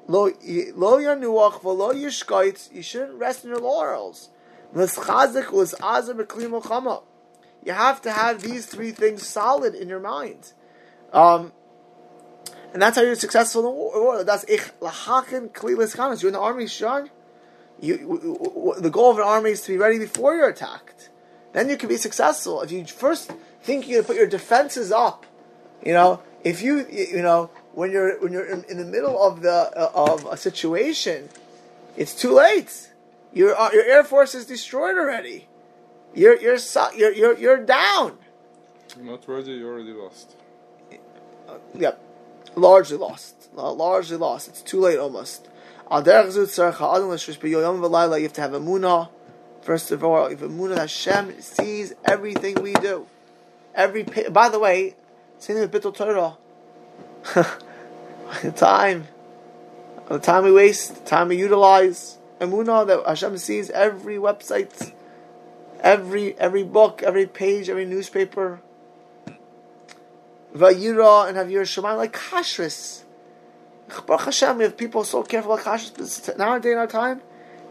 [0.06, 2.72] Lo lo v'lo yishkait.
[2.72, 4.30] You shouldn't rest in your laurels.
[4.74, 4.86] You
[7.72, 10.52] have to have these three things solid in your mind.
[11.12, 11.52] Um,
[12.72, 14.24] and that's how you're successful in the war.
[14.24, 16.22] That's ich lachakin klilis.
[16.22, 17.08] You're in the army, Sean.
[17.80, 21.10] You, the goal of an army is to be ready before you're attacked.
[21.52, 22.60] Then you can be successful.
[22.62, 23.30] If you first
[23.62, 25.26] think you can put your defenses up.
[25.84, 29.42] You know, if you you know when you're when you're in, in the middle of
[29.42, 31.28] the uh, of a situation,
[31.96, 32.92] it's too late.
[33.32, 35.46] Your uh, your air force is destroyed already.
[36.14, 38.18] You're you're su- you're you're, you're down.
[39.00, 40.34] Not ready, you already lost.
[41.74, 42.00] Yep,
[42.56, 43.50] largely lost.
[43.56, 44.48] Uh, largely lost.
[44.48, 45.48] It's too late almost.
[45.90, 46.62] You have to
[48.40, 49.08] have emunah.
[49.62, 53.06] First of all, if emunah Hashem sees everything we do.
[53.74, 54.96] Every by the way,
[55.38, 56.36] same with Bittul Torah.
[58.42, 59.08] the time,
[60.08, 62.18] the time we waste, the time we utilize.
[62.38, 64.92] Emunah that Hashem sees every website,
[65.80, 68.60] every every book, every page, every newspaper.
[70.54, 73.04] Vayira and have your Shemaim like kashrus.
[74.06, 76.36] Baruch Hashem, we have people so careful about kashrus.
[76.36, 77.22] Nowadays in our time,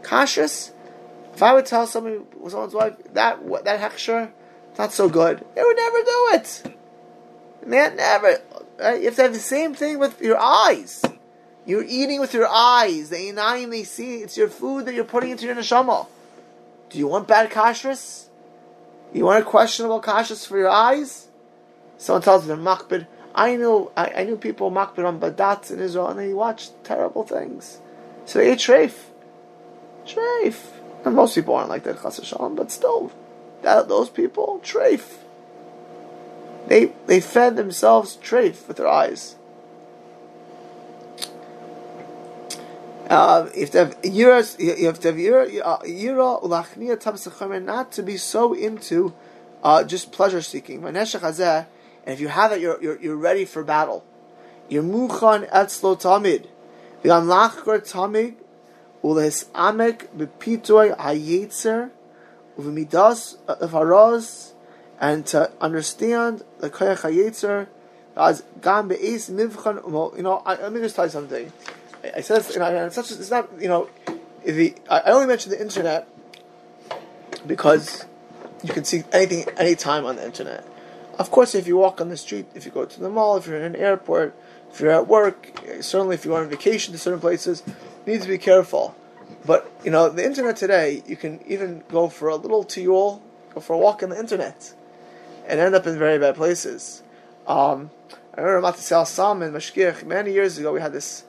[0.02, 0.72] kashrus.
[1.34, 4.32] If I would tell somebody, someone's wife, that what that hechsher,
[4.78, 6.78] not so good, they would never do it.
[7.66, 8.40] Man, never.
[8.80, 9.00] Right?
[9.00, 11.04] You have to have the same thing with your eyes.
[11.66, 13.10] You're eating with your eyes.
[13.10, 14.18] The inayim they see.
[14.18, 16.08] It's your food that you're putting into your neshama.
[16.90, 18.28] Do you want bad kashrus?
[19.14, 21.28] You want a questionable kashrus for your eyes?
[21.98, 23.08] Someone tells me they're makbid.
[23.38, 27.24] I knew I, I knew people makbid on badats in Israel, and they watched terrible
[27.24, 27.80] things.
[28.26, 28.96] So they ate treif.
[30.06, 30.58] Treif.
[31.06, 33.12] And most people aren't like that, chas v'shalom, but still,
[33.62, 35.18] that, those people, treif.
[36.68, 39.36] They they fed themselves treif with their eyes.
[43.08, 48.54] Uh, if they have yiras, you have to have ulachnia tam not to be so
[48.54, 49.14] into
[49.64, 50.82] uh, just pleasure seeking.
[52.08, 54.06] And if you have it, you're, you're, you're ready for battle.
[54.70, 56.48] You're muchan etzlo tamid.
[57.04, 58.36] V'gam lachkor tamid
[59.04, 61.90] ulehis amek bepitoy hayetzer
[62.58, 64.54] uv'midas haraz
[65.02, 67.68] and to understand the koyach hayetzer
[68.16, 70.16] as gam be'es mivchan.
[70.16, 71.52] You know, I, let me just tell you something.
[72.16, 73.90] I said you know, it's, such, it's not you know
[74.46, 76.08] the I only mentioned the internet
[77.46, 78.06] because
[78.64, 80.66] you can see anything anytime on the internet.
[81.18, 83.48] Of course, if you walk on the street, if you go to the mall, if
[83.48, 84.36] you're in an airport,
[84.72, 87.64] if you're at work, certainly if you go on vacation to certain places,
[88.06, 88.96] you need to be careful.
[89.46, 93.22] But you know, the internet today, you can even go for a little tiyul,
[93.54, 94.74] go for a walk on the internet,
[95.48, 97.02] and end up in very bad places.
[97.48, 97.90] Um,
[98.36, 100.72] I remember Matisyahu Salomon Mashgiach many years ago.
[100.72, 101.24] We had this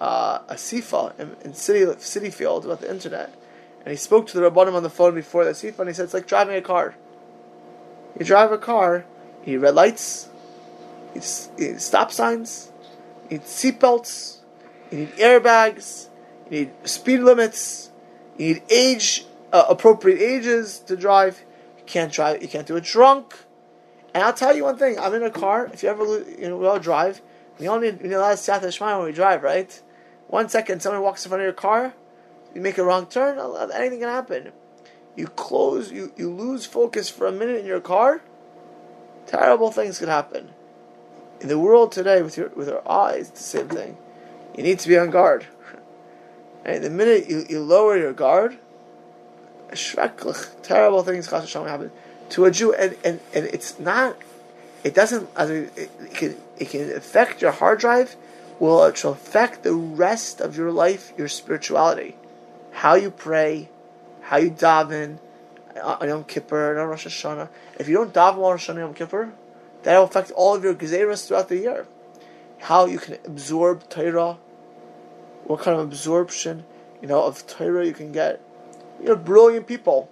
[0.00, 3.34] uh, a sifa in, in city Citi Field about the internet,
[3.80, 6.04] and he spoke to the rabbanim on the phone before the sifa, and he said
[6.04, 6.94] it's like driving a car.
[8.18, 9.04] You drive a car,
[9.52, 10.28] need red lights,
[11.14, 12.72] need stop signs,
[13.30, 14.38] need seatbelts,
[14.90, 16.08] you need airbags,
[16.50, 17.90] you need speed limits,
[18.38, 21.42] you need age uh, appropriate ages to drive.
[21.78, 22.42] You can't drive.
[22.42, 23.36] You can't do it drunk.
[24.12, 25.70] And I'll tell you one thing: I'm in a car.
[25.72, 27.20] If you ever you know we all drive,
[27.58, 29.80] we all need we need a lot of siyata shema when we drive, right?
[30.28, 31.94] One second, someone walks in front of your car,
[32.54, 33.38] you make a wrong turn,
[33.72, 34.52] anything can happen.
[35.16, 38.22] You close, you, you lose focus for a minute in your car,
[39.26, 40.50] terrible things could happen.
[41.40, 43.96] In the world today, with your with our eyes, it's the same thing.
[44.56, 45.46] You need to be on guard.
[46.66, 48.56] And the minute you, you lower your guard,
[50.62, 51.26] terrible things
[51.68, 51.90] happen
[52.30, 54.16] to a Jew, and, and, and it's not,
[54.82, 58.16] it doesn't, it, it, can, it can affect your hard drive,
[58.58, 62.16] will it affect the rest of your life, your spirituality,
[62.72, 63.68] how you pray,
[64.22, 65.18] how you daven
[65.82, 67.48] on Yom Kippur, on Rosh Hashanah.
[67.78, 69.32] If you don't daven on Rosh Hashanah Yom Kippur,
[69.82, 71.86] that will affect all of your gezeras throughout the year.
[72.60, 74.38] How you can absorb Torah,
[75.44, 76.64] what kind of absorption,
[77.02, 78.40] you know, of Torah you can get.
[79.02, 80.08] You're brilliant people.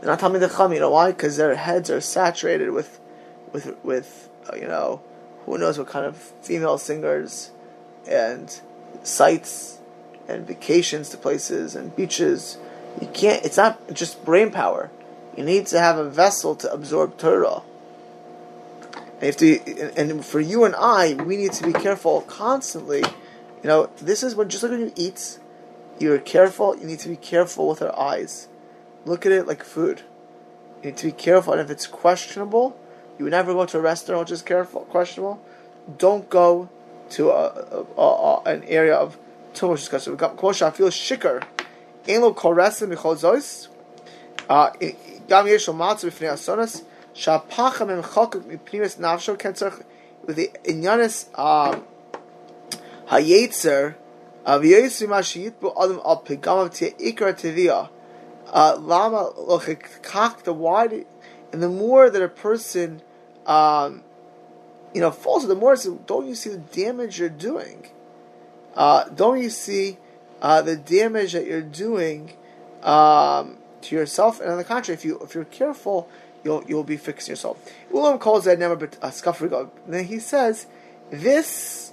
[0.00, 1.12] They're not the chum, you know why?
[1.12, 3.00] Because their heads are saturated with,
[3.52, 5.00] with, with, uh, you know,
[5.44, 7.52] who knows what kind of female singers
[8.08, 8.60] and
[9.02, 9.78] sites
[10.28, 12.58] and vacations to places and beaches.
[13.00, 14.90] You can't, it's not just brain power.
[15.36, 17.62] You need to have a vessel to absorb Torah.
[19.20, 23.00] And, to, and for you and I, we need to be careful constantly.
[23.62, 25.38] You know, this is when, just like when you eat,
[25.98, 28.48] you're careful, you need to be careful with our eyes.
[29.04, 30.02] Look at it like food.
[30.82, 32.78] You need to be careful, and if it's questionable,
[33.18, 35.42] you would never go to a restaurant which is careful, questionable.
[35.96, 36.68] Don't go
[37.10, 39.18] to a, a, a, an area of
[39.54, 40.16] too much discussion.
[40.16, 41.42] Kosha feel shikar.
[42.06, 43.68] B'chol zois.
[45.28, 46.84] Gam yesh b'fnei asonas.
[47.14, 49.82] Memchokuk mipnimis nafsho ken tzarch
[50.24, 51.26] with the inyanis
[53.08, 53.94] hayetzer
[54.44, 56.22] of yetzer mashiyit bu adam al
[56.68, 57.88] tia ikar tiviyah.
[58.80, 59.32] Lama
[60.44, 61.04] the why
[61.52, 63.02] And the more that a person,
[63.46, 64.02] um,
[64.94, 67.88] you know, falls, the more don't you see the damage you're doing?
[68.74, 69.98] Uh, don't you see
[70.42, 72.32] uh, the damage that you're doing
[72.82, 74.40] um, to yourself?
[74.40, 76.08] And on the contrary, if you if you're careful,
[76.44, 77.56] you'll you'll be fixing yourself.
[77.92, 80.66] Ulam calls that never but a uh, Then he says,
[81.10, 81.92] this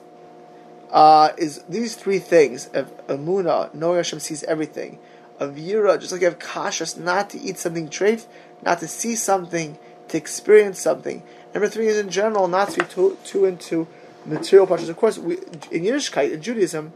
[0.91, 4.99] uh, is these three things of emunah, knowing Hashem sees everything,
[5.39, 8.25] of Yira, just like you have cautious not to eat something treif,
[8.61, 9.77] not to see something,
[10.09, 11.23] to experience something.
[11.53, 13.87] Number three is in general not to be too, too into
[14.25, 14.89] material pleasures.
[14.89, 15.37] Of course, we,
[15.71, 16.93] in Yiddishkeit, in Judaism,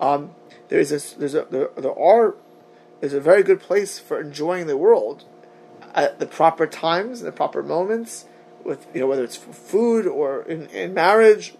[0.00, 0.30] um,
[0.70, 2.36] there is a, there's a, there, there are
[3.00, 5.24] there's a very good place for enjoying the world
[5.94, 8.24] at the proper times, and the proper moments,
[8.64, 11.54] with you know whether it's food or in, in marriage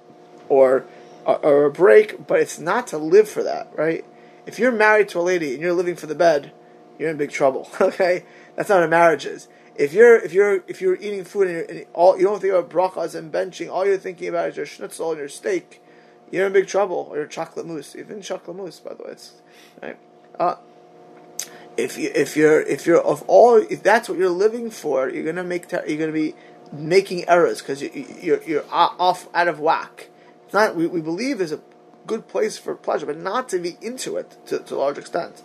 [0.49, 0.87] or
[1.27, 4.05] or a break, but it's not to live for that, right?
[4.47, 6.53] If you're married to a lady and you're living for the bed,
[6.99, 7.69] you're in big trouble.
[7.81, 9.49] Okay, that's not a marriage is.
[9.75, 12.71] If you're if you're if you're eating food and, and all you don't think about
[12.71, 15.80] brachas and benching, all you're thinking about is your schnitzel and your steak,
[16.31, 17.09] you're in big trouble.
[17.11, 19.17] Or chocolate mousse, even chocolate mousse, by the way,
[19.83, 19.99] right.
[20.39, 20.57] Uh,
[21.77, 25.25] if you if you're if you're of all if that's what you're living for, you're
[25.25, 26.35] gonna make you're gonna be
[26.73, 27.91] making errors because you,
[28.21, 30.09] you're you're off out of whack.
[30.45, 30.77] It's not.
[30.77, 31.61] We, we believe there's a
[32.07, 35.43] good place for pleasure, but not to be into it to, to a large extent.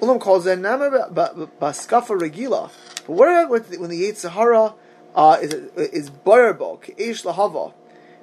[0.00, 2.70] Ulam calls it baskafa regila.
[3.06, 4.74] But what about when the Yetzer Hara
[5.14, 7.72] uh, is is boyerbo keish lahava?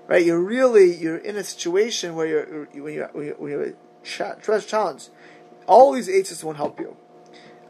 [0.07, 3.75] Right, you're really you're in a situation where you're when you're when you're, when
[4.67, 5.09] challenge.
[5.65, 6.95] All these eitzes won't help you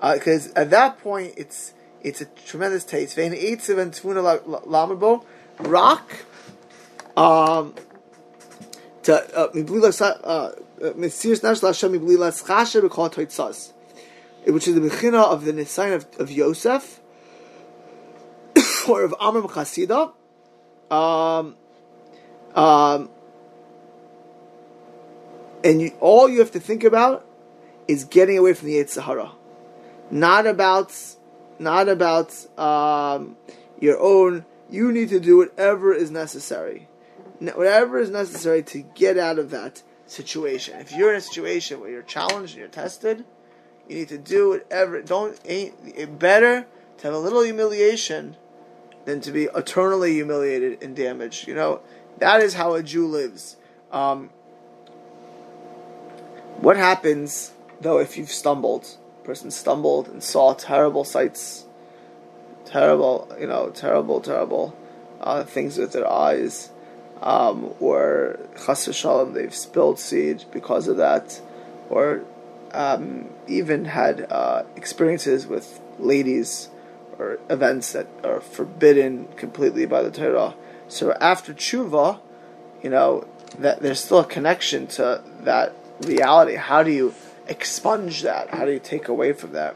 [0.02, 3.16] because uh, at that point it's it's a tremendous taste.
[3.16, 5.24] Vein eitziv and tfuna lamabo
[5.60, 6.26] rock.
[7.16, 7.74] Um,
[9.04, 10.52] to uh, uh,
[13.10, 13.72] Toitzas,
[14.48, 17.00] which is the Bechina of the Nisayin of, of Yosef,
[18.90, 20.12] or of Amram Chasida.
[20.92, 21.56] Um,
[22.56, 23.10] um,
[25.64, 27.26] and you, all you have to think about
[27.88, 29.32] is getting away from the Yetzer Hara
[30.12, 30.94] not about
[31.58, 33.38] not about um,
[33.80, 34.46] your own.
[34.70, 36.88] You need to do whatever is necessary,
[37.40, 40.80] whatever is necessary to get out of that situation.
[40.80, 43.26] If you're in a situation where you're challenged and you're tested,
[43.88, 45.02] you need to do whatever.
[45.02, 46.66] Don't ain't it better
[46.98, 48.36] to have a little humiliation
[49.06, 51.48] than to be eternally humiliated and damaged.
[51.48, 51.82] You know
[52.20, 53.58] that is how a Jew lives.
[53.92, 54.30] Um,
[56.58, 57.52] what happens
[57.82, 58.98] though if you've stumbled?
[59.26, 61.66] person stumbled and saw terrible sights,
[62.64, 64.78] terrible, you know, terrible, terrible
[65.20, 66.70] uh, things with their eyes,
[67.22, 71.42] um, or chas shalom, they've spilled seed because of that,
[71.90, 72.24] or
[72.72, 76.70] um, even had uh, experiences with ladies
[77.18, 80.54] or events that are forbidden completely by the Torah.
[80.88, 82.20] So after tshuva,
[82.84, 83.28] you know,
[83.60, 86.56] that there's still a connection to that reality.
[86.56, 87.14] How do you
[87.48, 88.50] expunge that?
[88.50, 89.76] How do you take away from that?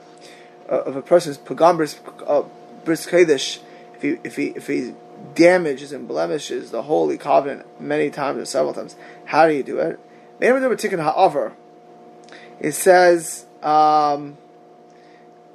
[0.70, 2.44] Uh, of a person's pagam bris, uh,
[2.86, 4.94] bris if he if he if he
[5.36, 8.96] damages and blemishes the holy covenant many times or several times,
[9.26, 10.00] how do you do it?
[12.60, 13.46] It says.
[13.62, 14.38] Um,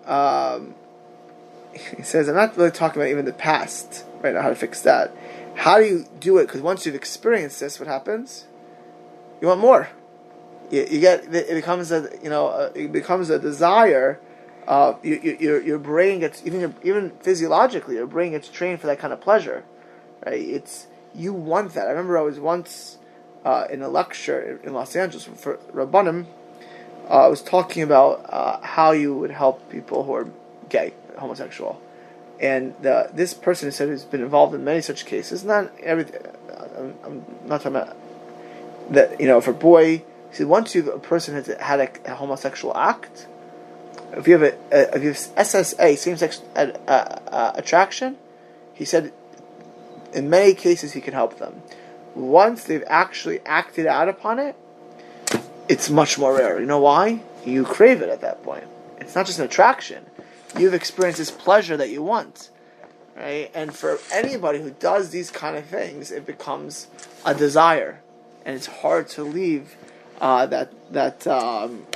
[0.06, 0.74] um,
[1.96, 4.82] he says, I'm not really talking about even the past right now, how to fix
[4.82, 5.12] that.
[5.56, 6.46] How do you do it?
[6.46, 8.46] Because once you've experienced this, what happens?
[9.40, 9.88] You want more
[10.70, 14.20] you, you get it becomes a you know a, it becomes a desire.
[14.66, 18.80] Uh, you, you, your your brain gets even your, even physiologically your brain gets trained
[18.80, 19.64] for that kind of pleasure,
[20.24, 20.40] right?
[20.40, 21.86] It's you want that.
[21.86, 22.98] I remember I was once
[23.44, 26.26] uh, in a lecture in Los Angeles for Rabbanim.
[27.08, 30.30] Uh, I was talking about uh, how you would help people who are
[30.70, 31.80] gay, homosexual,
[32.40, 35.44] and the, this person said who's been involved in many such cases.
[35.44, 36.20] Not everything.
[36.76, 37.96] I'm, I'm not talking about
[38.90, 39.20] that.
[39.20, 43.28] You know, for boy See, once you a person has had a, a, homosexual act,
[44.14, 48.16] if you have a, a if you have SSA, same sex uh, uh, attraction,
[48.72, 49.12] he said,
[50.12, 51.62] in many cases he can help them.
[52.16, 54.56] Once they've actually acted out upon it,
[55.68, 56.58] it's much more rare.
[56.58, 57.22] You know why?
[57.46, 58.64] You crave it at that point.
[58.98, 60.04] It's not just an attraction.
[60.58, 62.50] You've experienced this pleasure that you want.
[63.16, 63.50] Right?
[63.54, 66.88] And for anybody who does these kind of things, it becomes
[67.24, 68.00] a desire.
[68.44, 69.76] And it's hard to leave
[70.20, 71.86] uh, that that um,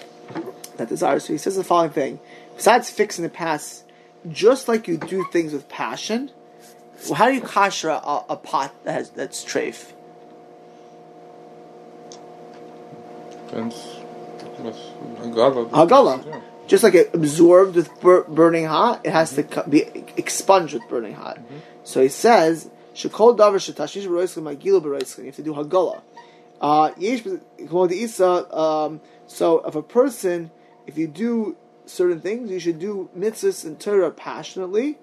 [0.76, 1.18] that desire.
[1.20, 2.20] So he says the following thing:
[2.56, 3.84] besides fixing the past,
[4.28, 6.30] just like you do things with passion,
[7.04, 9.92] well, how do you kasher a, a, pot that has that's treif?
[15.20, 15.70] Hagala.
[15.70, 16.42] Hagala.
[16.68, 19.84] Just like it absorbed with bur- burning hot, it has to co- be
[20.16, 21.38] expunged with burning hot.
[21.82, 26.02] So he says, "Shekol davar shetashish b'roislim magilu b'roislim." You have to do hagala.
[26.60, 30.50] Uh, yesh b'kol de'isa, um, So if a person,
[30.86, 31.56] if you do
[31.86, 34.98] certain things, you should do mitzvahs and Torah passionately.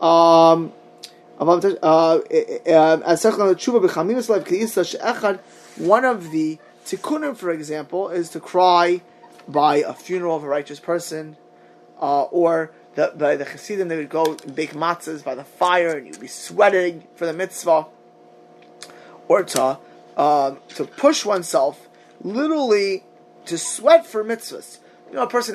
[0.00, 0.72] Um,
[1.38, 1.56] uh, one
[6.04, 9.02] of the tikkunim, for example, is to cry
[9.48, 11.36] by a funeral of a righteous person,
[12.00, 15.96] uh, or the, by the Hasidim, they would go and bake matzahs by the fire,
[15.96, 17.86] and you'd be sweating for the mitzvah,
[19.28, 19.78] or to
[20.16, 21.88] um, to push oneself,
[22.20, 23.04] literally
[23.46, 24.78] to sweat for mitzvahs.
[25.08, 25.54] You know, a person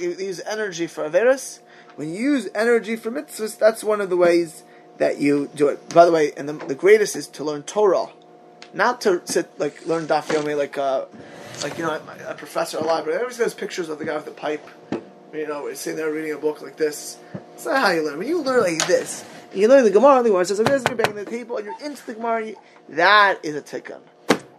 [0.00, 1.60] you use energy for averus.
[1.96, 4.64] When you use energy for mitzvahs, that's one of the ways
[4.98, 5.88] that you do it.
[5.90, 8.08] By the way, and the, the greatest is to learn Torah,
[8.72, 11.04] not to sit like learn daf yomi like uh,
[11.62, 13.16] like you know a, a professor at a library.
[13.16, 14.66] Everybody those pictures of the guy with the pipe.
[15.32, 17.18] You know, sitting there reading a book like this.
[17.54, 18.18] It's not how you learn.
[18.18, 20.96] When you learn like this, you learn the Gemara, the Gemara says, like this, you're
[20.96, 22.56] banging the table, and you're into the Gemara, you,
[22.90, 24.00] that is a tikkun.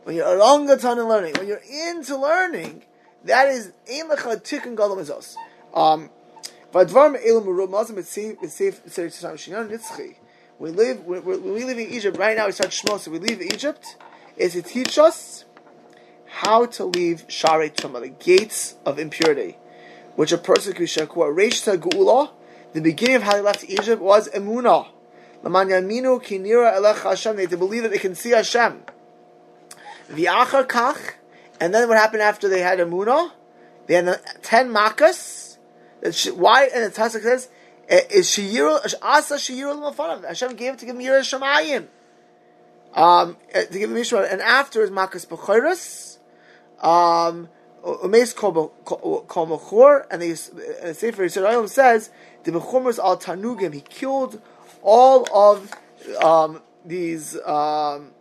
[0.03, 2.83] When you're a longer time in learning, when you're into learning,
[3.23, 5.35] that is ein lecha tikkun gadol mizos.
[5.73, 6.09] Um.
[6.75, 6.83] We
[10.71, 12.47] live when we live in Egypt right now.
[12.47, 12.99] We start Shmos.
[12.99, 13.95] So we leave Egypt
[14.35, 15.44] is to teach us
[16.35, 19.57] how to leave Shaarei Tumah, the gates of impurity,
[20.17, 21.33] which a person could be shakua.
[21.33, 22.31] Reish Geula,
[22.73, 24.87] the beginning of how they left Egypt was emunah.
[25.43, 27.37] Laman yaminu kinira elech Hashem.
[27.37, 28.83] They had to believe that they can see Hashem.
[30.11, 31.13] V'achar kach,
[31.61, 33.31] and then what happened after they had emunah?
[33.87, 35.57] They had the ten makas.
[36.35, 36.65] Why?
[36.65, 37.47] And the Tasik says
[37.87, 40.27] is Shiyiro Asa Shiyiro L'Mafanav.
[40.27, 41.87] Hashem gave it to give him Yira Shemayim.
[42.93, 46.14] Um, to give him Yishmael, and after is Makas Bechoros,
[46.81, 47.49] um,
[47.83, 52.09] Umeis Kol Mechor, and the Sefer Yisrael says
[52.43, 53.73] the Mechomers al Tanugim.
[53.73, 54.41] He killed
[54.81, 55.71] all of
[56.23, 58.11] um, these um,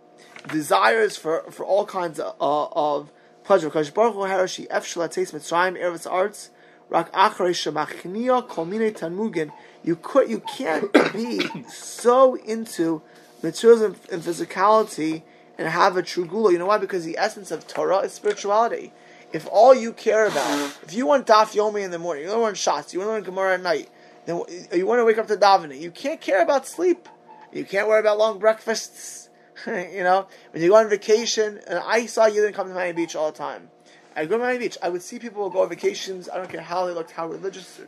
[0.49, 3.11] desires for, for all kinds of, uh, of
[3.45, 3.69] pleasure.
[3.69, 6.51] Because Baruch Hu Harashi Efshel Ateis Mitzrayim Eretz Arts.
[6.91, 9.51] Rak shemachnia kolmine tanmugin.
[9.83, 13.03] You could, you can't be so into
[13.43, 15.23] materialism and physicality
[15.59, 16.53] and have a true gula.
[16.53, 16.79] You know why?
[16.79, 18.93] Because the essence of Torah is spirituality.
[19.33, 22.41] If all you care about, if you want daf yomi in the morning, you want
[22.41, 23.89] to learn shots, you want to learn gemara at night,
[24.27, 24.41] then
[24.73, 25.81] you want to wake up to davening.
[25.81, 27.09] You can't care about sleep.
[27.53, 29.29] You can't worry about long breakfasts.
[29.67, 32.93] you know, when you go on vacation, and I saw you didn't come to Miami
[32.93, 33.71] Beach all the time.
[34.17, 34.79] I go to Miami Beach.
[34.83, 36.29] I would see people go on vacations.
[36.29, 37.81] I don't care how they looked, how religious,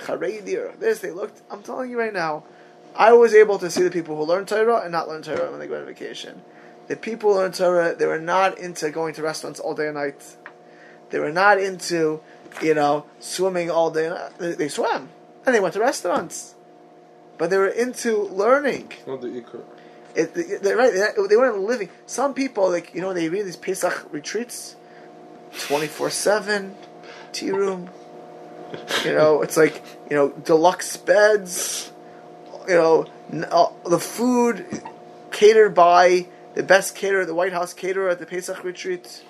[0.00, 1.42] Haredi or this they looked.
[1.50, 2.44] I'm telling you right now,
[2.96, 5.60] I was able to see the people who learn Torah and not learn Torah when
[5.60, 6.42] they go on vacation.
[6.88, 10.36] The people learn Torah, they were not into going to restaurants all day and night.
[11.10, 12.20] They were not into,
[12.62, 14.10] you know, swimming all day.
[14.38, 15.10] They, they swam
[15.44, 16.54] and they went to restaurants,
[17.36, 18.92] but they were into learning.
[19.06, 19.62] Not the ikr.
[20.14, 20.92] It, they, right,
[21.28, 21.90] they weren't living.
[22.06, 24.74] Some people, like you know, they read these Pesach retreats
[25.66, 26.74] 24 7,
[27.32, 27.90] tea room.
[29.04, 31.92] You know, it's like, you know, deluxe beds.
[32.66, 33.06] You know,
[33.50, 34.66] uh, the food
[35.30, 39.22] catered by the best caterer, the White House caterer at the Pesach retreat.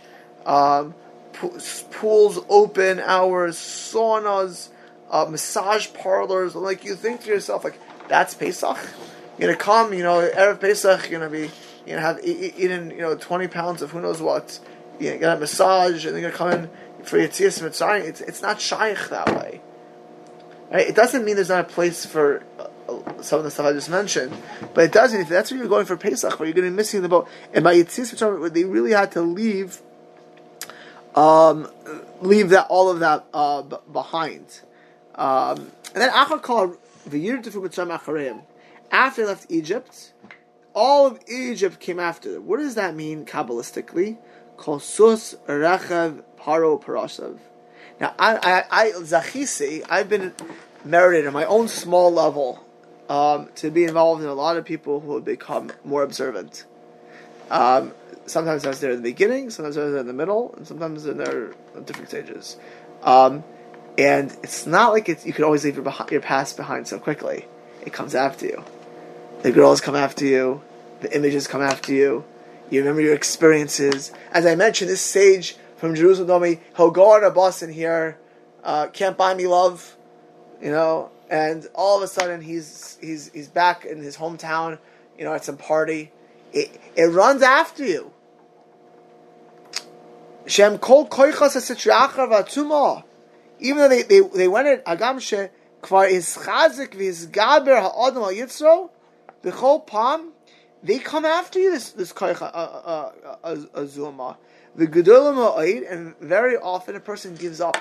[0.47, 0.95] Um,
[1.33, 4.69] pools open hours, saunas,
[5.11, 6.55] uh, massage parlors.
[6.55, 8.79] Like, you think to yourself, like, that's Pesach?
[9.39, 11.51] You're gonna come, you know, Erev Pesach, you're gonna be,
[11.87, 14.59] you're gonna have eaten, you know, 20 pounds of who knows what
[14.99, 16.71] you know, get a massage, and they're to come in
[17.05, 18.05] for Yitzias Mitzrayim.
[18.05, 19.61] It's, it's not shaykh that way.
[20.71, 20.89] Right?
[20.89, 22.67] It doesn't mean there's not a place for uh,
[23.21, 24.37] some of the stuff I just mentioned,
[24.75, 26.71] but it does mean if that's where you're going for Pesach, where you're going to
[26.71, 27.29] be missing the boat.
[27.53, 29.83] And by Yitzias Mitzrayim, they really had to leave,
[31.15, 31.69] um,
[32.21, 34.61] leave that all of that uh, b- behind.
[35.15, 36.11] Um, and then.
[38.91, 40.13] After they left Egypt,
[40.75, 42.47] all of Egypt came after them.
[42.47, 44.19] What does that mean kabbalistically?
[44.57, 47.39] Kosus Rechav Paro Parasav.
[48.01, 50.33] Now, I, I, I Zachisi, I've been
[50.85, 52.65] merited on my own small level
[53.09, 56.65] um, to be involved in a lot of people who become more observant.
[57.51, 57.93] Um,
[58.27, 61.07] sometimes was there in the beginning, sometimes I was there in the middle, and sometimes
[61.07, 61.55] in their
[61.85, 62.57] different stages.
[63.03, 63.45] Um,
[63.97, 66.99] and it's not like it's, you can always leave your, behind, your past behind so
[66.99, 67.47] quickly.
[67.85, 68.65] It comes after you.
[69.43, 70.63] The girls come after you.
[71.01, 72.25] The images come after you.
[72.71, 74.13] You remember your experiences.
[74.31, 77.73] As I mentioned, this sage from Jerusalem told me he'll go on a bus in
[77.73, 78.19] here,
[78.63, 79.97] uh, can't buy me love,
[80.61, 84.79] you know, and all of a sudden he's he's he's back in his hometown,
[85.19, 86.13] you know, at some party.
[86.53, 88.13] It it runs after you.
[90.47, 91.09] Shem kol.
[93.61, 95.49] Even though they, they, they went at Agam she
[95.83, 98.91] kvar is chazik v'izgaber ha'adam al yitzro,
[99.43, 100.33] b'chol pam,
[100.83, 103.13] they come after you, this, this koich uh, uh,
[103.45, 104.37] uh, azuma.
[104.77, 107.77] The gedolim ha'ayid, and very often a person gives up.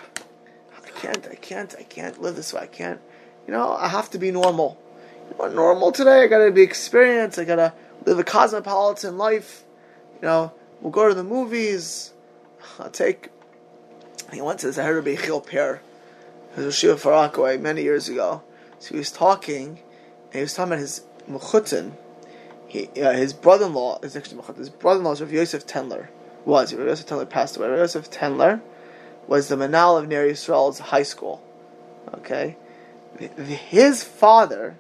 [0.84, 3.00] I can't, I can't, I can't live this way, I can't.
[3.48, 4.78] You know, I have to be normal.
[5.32, 7.74] You know, normal today, I gotta be experienced, I gotta
[8.06, 9.64] live a cosmopolitan life.
[10.22, 12.14] You know, we'll go to the movies,
[12.78, 13.30] I'll take.
[14.34, 15.80] He went to this Rabbi Chil Per,
[16.56, 18.44] who was Shiva Far Rockaway many years ago.
[18.80, 19.80] So he was talking,
[20.26, 21.94] and he was talking about his Mechutin.
[22.68, 24.58] He, uh, his brother-in-law is actually Mechutin.
[24.58, 26.10] His brother-in-law is Rav Yosef Tendler.
[26.44, 27.70] Was Rav Yosef Tendler passed away?
[27.70, 28.60] Rav Yosef Tendler
[29.28, 31.42] was the Manal of Ner Yisrael's high school.
[32.14, 32.58] Okay,
[33.20, 34.78] his father,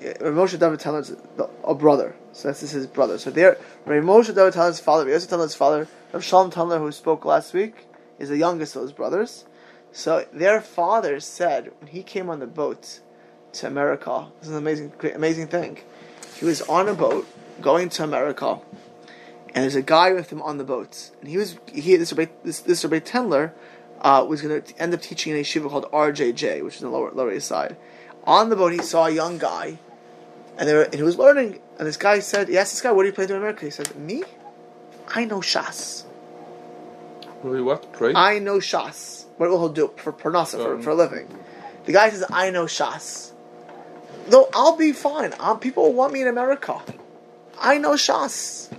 [0.00, 1.16] Rav Moshe David is
[1.64, 2.14] a brother.
[2.32, 3.18] So that's his brother.
[3.18, 7.52] So there, Moshe David Tendler's father, Yosef Tendler's father Rav Shalom Tendler, who spoke last
[7.52, 7.86] week,
[8.18, 9.44] is the youngest of those brothers.
[9.92, 13.00] So their father said when he came on the boat
[13.54, 15.78] to America, this is an amazing, amazing thing.
[16.36, 17.26] He was on a boat
[17.60, 18.60] going to America,
[19.54, 22.30] and there's a guy with him on the boat, and he was he this Rabbi,
[22.44, 23.52] this, this Rabbi Tendler
[24.00, 26.90] uh, was going to end up teaching in a yeshiva called RJJ, which is in
[26.90, 27.76] the lower lower east side.
[28.24, 29.78] On the boat, he saw a young guy,
[30.56, 31.60] and, were, and he was learning.
[31.78, 33.70] And this guy said, he asked this guy, "What do you play to America?" He
[33.70, 34.24] said, "Me."
[35.14, 36.04] I know Shas.
[37.42, 37.92] Really, what?
[37.92, 38.12] Pray?
[38.14, 39.24] I know Shas.
[39.36, 41.28] What will he do for Parnasa, for, um, for a living?
[41.84, 43.32] The guy says, I know Shas.
[44.28, 45.32] Though I'll be fine.
[45.40, 46.80] I'm, people will want me in America.
[47.58, 48.70] I know Shas.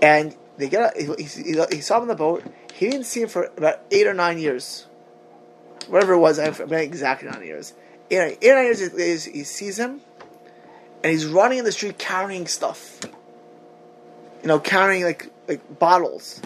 [0.00, 2.44] And they get a, he, he, he, saw him on the boat.
[2.78, 4.86] He didn't see him for about eight or nine years.
[5.88, 7.74] Whatever it was, I forget exactly nine years.
[8.10, 10.00] Eight, or nine years, he sees him,
[11.02, 13.00] and he's running in the street carrying stuff
[14.42, 16.40] you know, carrying like like bottles,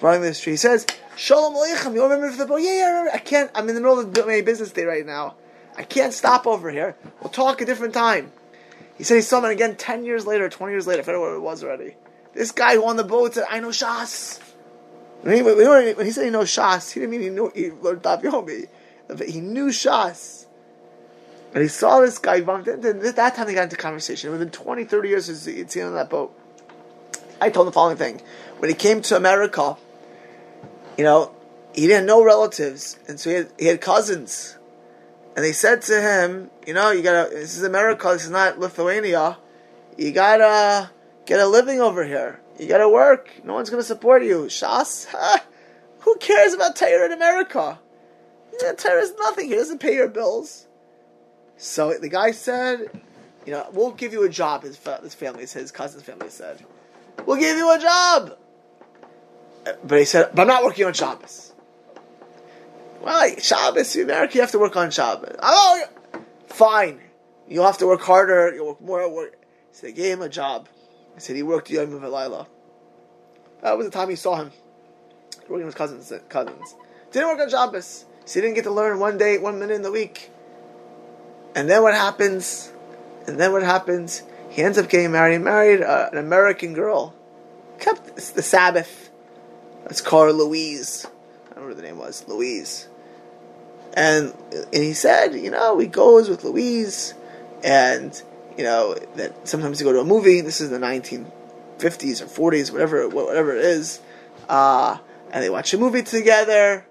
[0.00, 0.54] running in the street.
[0.54, 2.56] He says, "Shalom aleichem." You remember the boat?
[2.56, 3.14] Yeah, yeah, I.
[3.14, 3.50] I can't.
[3.54, 5.34] I'm in the middle of my business day right now.
[5.76, 6.96] I can't stop over here.
[7.20, 8.32] We'll talk a different time.
[8.96, 11.02] He said he saw him again ten years later, twenty years later.
[11.02, 11.96] I forget what it was already.
[12.32, 14.40] This guy who on the boat said, "I know Shas."
[15.24, 18.04] When he, when he said he knows Shas, he didn't mean he knew he learned.
[19.26, 20.44] He knew Shas.
[21.54, 22.92] And he saw this guy bumped into.
[22.92, 24.32] That time they got into conversation.
[24.32, 26.38] Within 20, 30 years, he'd seen on that boat.
[27.40, 28.20] I told him the following thing.
[28.58, 29.78] When he came to America,
[30.98, 31.34] you know,
[31.74, 34.58] he didn't know relatives, and so he had, he had cousins.
[35.36, 38.58] And they said to him, you know, you gotta, this is America, this is not
[38.58, 39.38] Lithuania.
[39.96, 40.90] You gotta
[41.24, 42.40] get a living over here.
[42.58, 43.30] You gotta work.
[43.44, 44.44] No one's gonna support you.
[44.44, 45.06] Shas?
[46.00, 47.78] Who cares about Torah in America?
[48.62, 49.48] Yeah, Torah is nothing.
[49.48, 50.66] He doesn't pay your bills.
[51.56, 53.02] So the guy said,
[53.46, 56.64] you know, we'll give you a job, his, his family, his cousin's family said.
[57.26, 58.36] We'll give you a job.
[59.82, 61.52] But he said, but I'm not working on Shabbos.
[63.02, 65.36] Well, Shabbos, in America, you have to work on Shabbos.
[65.42, 65.84] Oh,
[66.46, 67.00] fine.
[67.48, 68.54] You'll have to work harder.
[68.54, 69.08] You'll work more.
[69.12, 69.36] Work.
[69.72, 70.68] So they gave him a job.
[71.14, 72.46] He said he worked Yom V'Layla.
[73.62, 74.50] That was the time he saw him.
[75.48, 76.12] Working with cousins.
[76.28, 76.74] Cousins
[77.12, 78.04] didn't work on Shabbos.
[78.24, 80.30] So he didn't get to learn one day, one minute in the week.
[81.54, 82.72] And then what happens?
[83.26, 84.22] And then what happens?
[84.50, 85.34] He ends up getting married.
[85.34, 87.14] He married uh, an American girl.
[87.78, 89.10] Kept the Sabbath.
[89.84, 91.06] Let's call her Louise.
[91.50, 92.26] I don't know what the name was.
[92.26, 92.88] Louise.
[93.94, 97.14] And and he said, you know, he goes with Louise,
[97.62, 98.20] and
[98.56, 100.40] you know that sometimes you go to a movie.
[100.40, 104.00] This is the 1950s or 40s, whatever whatever it is,
[104.48, 104.98] uh,
[105.32, 106.86] and they watch a movie together.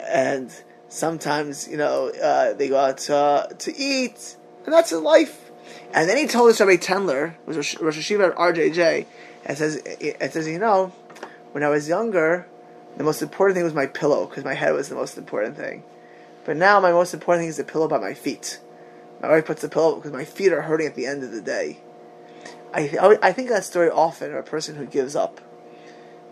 [0.00, 0.52] And
[0.88, 5.50] sometimes you know uh, they go out to, to eat, and that's his life.
[5.92, 9.06] And then he told this Rabbi Tendler, who was Rosh Hashiva at RJJ,
[9.44, 10.92] and says, it says, you know,
[11.52, 12.46] when I was younger,
[12.96, 15.82] the most important thing was my pillow, because my head was the most important thing.
[16.44, 18.60] But now my most important thing is the pillow by my feet.
[19.20, 21.40] My wife puts the pillow because my feet are hurting at the end of the
[21.40, 21.78] day.
[22.72, 25.40] I, I think that story often of a person who gives up.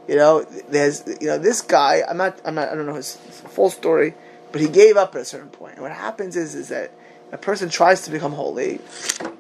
[0.07, 2.03] You know, there's you know this guy.
[2.09, 4.15] I'm not I'm not I don't know his full story,
[4.53, 5.75] but he gave up at a certain point.
[5.75, 6.93] And what happens is is that
[7.33, 8.81] a person tries to become holy,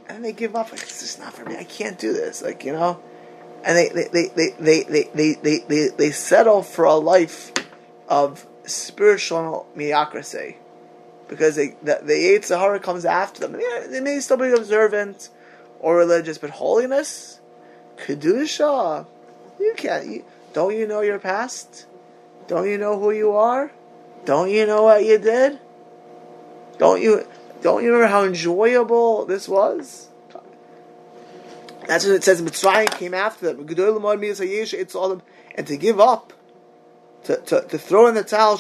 [0.09, 0.73] and they give up.
[0.73, 1.57] Like it's just not for me.
[1.57, 2.43] I can't do this.
[2.43, 3.01] Like you know,
[3.63, 4.29] and they they they
[4.59, 7.53] they they they they, they, they settle for a life
[8.09, 10.57] of spiritual mediocrity
[11.29, 13.53] because they the, the Sahara comes after them.
[13.53, 15.29] They, they may still be observant
[15.81, 17.41] or religious, but holiness,
[17.97, 19.07] kedusha,
[19.59, 20.07] you can't.
[20.07, 21.87] You, don't you know your past?
[22.49, 23.70] Don't you know who you are?
[24.24, 25.59] Don't you know what you did?
[26.79, 27.27] Don't you?
[27.62, 30.09] Don't you remember how enjoyable this was?
[31.87, 32.43] That's what it says.
[32.43, 33.66] Mitzrayim came after them,
[35.55, 36.33] and to give up
[37.24, 38.57] to, to, to throw in the towel.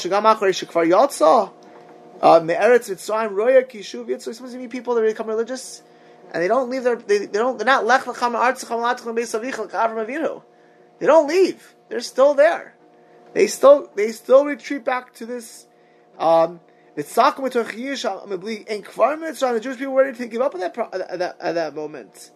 [2.22, 4.34] Me'eretz Mitzrayim Roya Kishuv Yitzchak.
[4.34, 5.82] Sometimes you meet people that become religious
[6.32, 9.54] and they don't leave their they, they don't they're not lech lecham artzacham latcham beisavich
[9.70, 10.42] Avram Avinu.
[10.98, 11.74] They don't leave.
[11.88, 12.74] They're still there.
[13.32, 15.66] They still they still retreat back to this.
[16.18, 16.60] Um,
[16.94, 17.02] the
[19.62, 22.30] Jewish people were ready to give up at that at that, at that moment.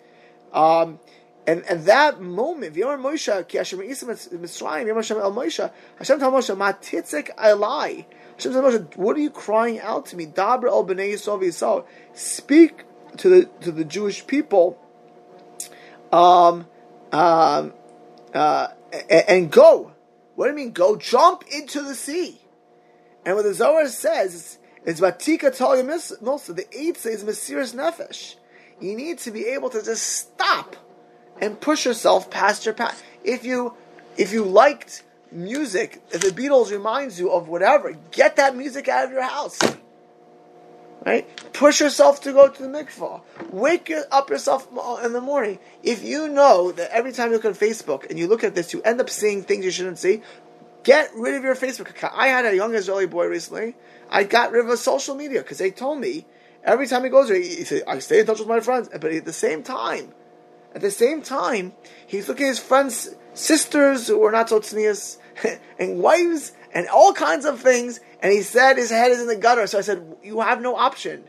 [0.53, 0.99] Um,
[1.47, 6.35] and and that moment, V'yomar Moshe, ki Hashem Mitzrayim, Yom Hashem El Moshe, Hashem told
[6.35, 8.05] Moshe, Ma titzik Elai.
[8.43, 10.27] Hashem what are you crying out to me?
[10.27, 11.85] Dabra El Bnei Yisrael.
[12.15, 12.85] Speak
[13.17, 14.79] to the to the Jewish people,
[16.13, 16.67] um,
[17.13, 17.73] um,
[18.35, 19.93] uh, and, and go.
[20.35, 20.97] What do you mean go?
[20.97, 22.41] Jump into the sea.
[23.25, 26.57] And what the Zohar says is Vatika Talia Milsa.
[26.57, 28.37] The eighth is Mesiris Nefesh.
[28.81, 30.77] You need to be able to just stop
[31.41, 33.03] and push yourself past your path.
[33.23, 33.75] If you
[34.17, 35.03] if you liked
[35.33, 39.59] music, if the Beatles reminds you of whatever, get that music out of your house.
[41.05, 41.27] Right?
[41.55, 43.23] Push yourself to go to the mikvah.
[43.51, 45.59] Wake up yourself uh, in the morning.
[45.83, 48.75] If you know that every time you look on Facebook and you look at this,
[48.75, 50.21] you end up seeing things you shouldn't see,
[50.83, 52.13] get rid of your Facebook account.
[52.17, 53.77] I had a young Israeli boy recently.
[54.11, 56.27] I got rid of social media because they told me
[56.65, 58.91] every time he goes there, he, said, I stay in touch with my friends.
[58.93, 60.13] But at the same time,
[60.75, 61.73] at the same time,
[62.07, 65.19] he's looking at his friends' sisters who are not so tznius,
[65.79, 69.37] and wives, and all kinds of things, and he said his head is in the
[69.37, 69.67] gutter.
[69.67, 71.25] So I said, You have no option.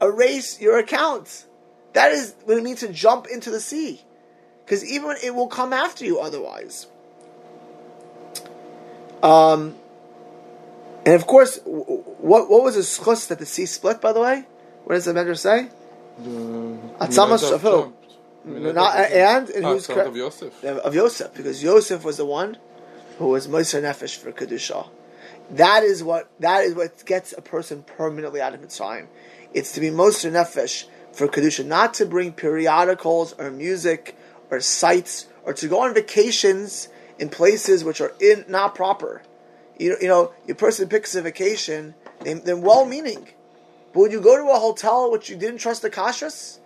[0.00, 1.46] Erase your account.
[1.92, 4.02] That is what it means to jump into the sea.
[4.64, 6.86] Because even it will come after you otherwise.
[9.22, 9.74] Um,
[11.04, 14.44] and of course, what what was the schus that the sea split, by the way?
[14.84, 15.68] What does the Medrash say?
[16.20, 17.92] Atzamas of who?
[18.44, 20.64] Not, uh, and and ah, who's of Yosef.
[20.64, 22.56] Of Yosef, because Yosef was the one
[23.18, 24.88] who was Moser Nefesh for Kedusha.
[25.50, 29.08] That is what that is what gets a person permanently out of Mitzrayim.
[29.52, 34.16] It's to be Moser Nefesh for Kedusha, not to bring periodicals or music
[34.50, 36.88] or sites or to go on vacations
[37.18, 39.22] in places which are in not proper.
[39.78, 43.28] You, you know, your person picks a vacation, they, they're well-meaning,
[43.92, 46.59] but when you go to a hotel which you didn't trust the kashrus,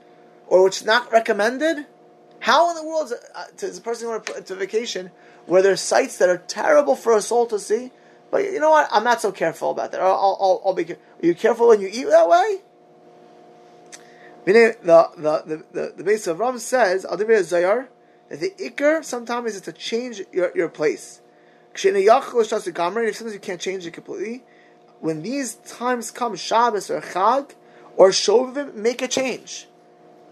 [0.46, 1.86] or which is not recommended,
[2.40, 5.10] how in the world uh, does a person want to, to vacation
[5.46, 7.90] where there's sites that are terrible for a soul to see?
[8.30, 8.88] But you know what?
[8.90, 10.00] I'm not so careful about that.
[10.00, 10.92] I'll, I'll, I'll be.
[10.92, 12.60] Are you careful when you eat that way?
[14.44, 17.88] The the the the, the base of Ram says I'll give a zayar
[18.28, 21.20] that the ikr sometimes is to change your, your place.
[21.74, 24.44] If sometimes you can't change it completely,
[25.00, 27.52] when these times come, Shabbos or Chag
[27.96, 29.66] or Shovavim, make a change.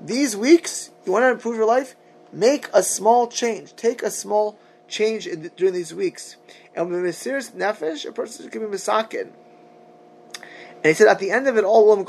[0.04, 1.94] These weeks, you want to improve your life,
[2.32, 3.76] make a small change.
[3.76, 6.36] Take a small change in, during these weeks.
[6.74, 9.30] And when Mesiris Nefesh, a person is giving Misakin.
[10.84, 12.04] And he said at the end of it all, the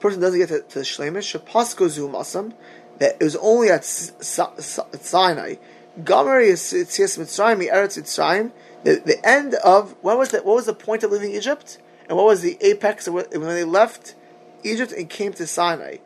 [0.00, 2.52] person doesn't get to, to the Shlemish, Shapasko Zumasam,
[2.98, 5.54] that it was only at Sinai.
[6.04, 8.52] Gomer is Tzias Mitzrayim, Eretz Mitzrayim.
[8.82, 12.18] The, the end of what was the what was the point of leaving Egypt, and
[12.18, 14.14] what was the apex when they left
[14.64, 15.98] Egypt and came to Sinai?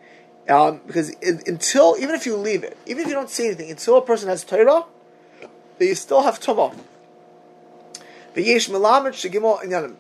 [0.49, 3.99] Um, because until even if you leave it, even if you don't see anything, until
[3.99, 4.85] a person has Torah,
[5.79, 6.75] they still have Tumah.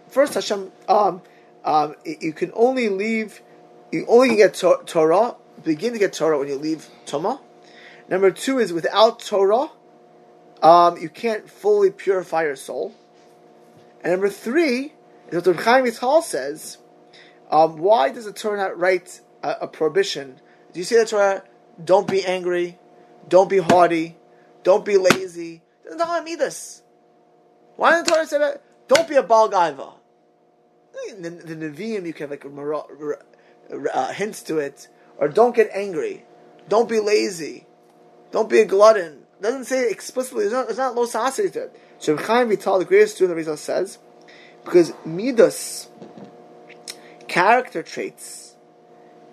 [0.08, 1.22] First, Hashem, um,
[1.64, 3.42] um, you can only leave,
[3.90, 5.34] you only get to- Torah
[5.64, 7.40] begin to get Torah when you leave Tuma.
[8.08, 9.70] Number two is without Torah,
[10.62, 12.94] um, you can't fully purify your soul.
[14.02, 14.92] And number three
[15.28, 16.78] is what the Chaim Vital says.
[17.50, 20.40] Um, why does the Torah write a, a prohibition?
[20.72, 21.42] Do you see the Torah?
[21.82, 22.78] Don't be angry,
[23.28, 24.16] don't be haughty,
[24.62, 25.62] don't be lazy.
[25.84, 26.82] Doesn't tell this.
[27.76, 28.62] Why did the Torah say that?
[28.88, 29.92] Don't be a Baal Gaiva.
[31.20, 32.44] The, the Nevi'im, you can have like
[33.94, 36.24] uh, hints to it or don't get angry.
[36.68, 37.66] Don't be lazy.
[38.30, 39.24] Don't be a glutton.
[39.40, 40.44] Doesn't say it explicitly.
[40.44, 41.80] It's not, there's not low sassi to it.
[41.98, 43.98] So Chaim Vital, the greatest student of the Arizal, says,
[44.64, 45.88] because midas,
[47.28, 48.48] character traits,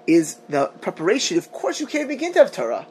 [0.07, 1.37] is the preparation.
[1.37, 2.85] Of course, you can't begin to have Torah.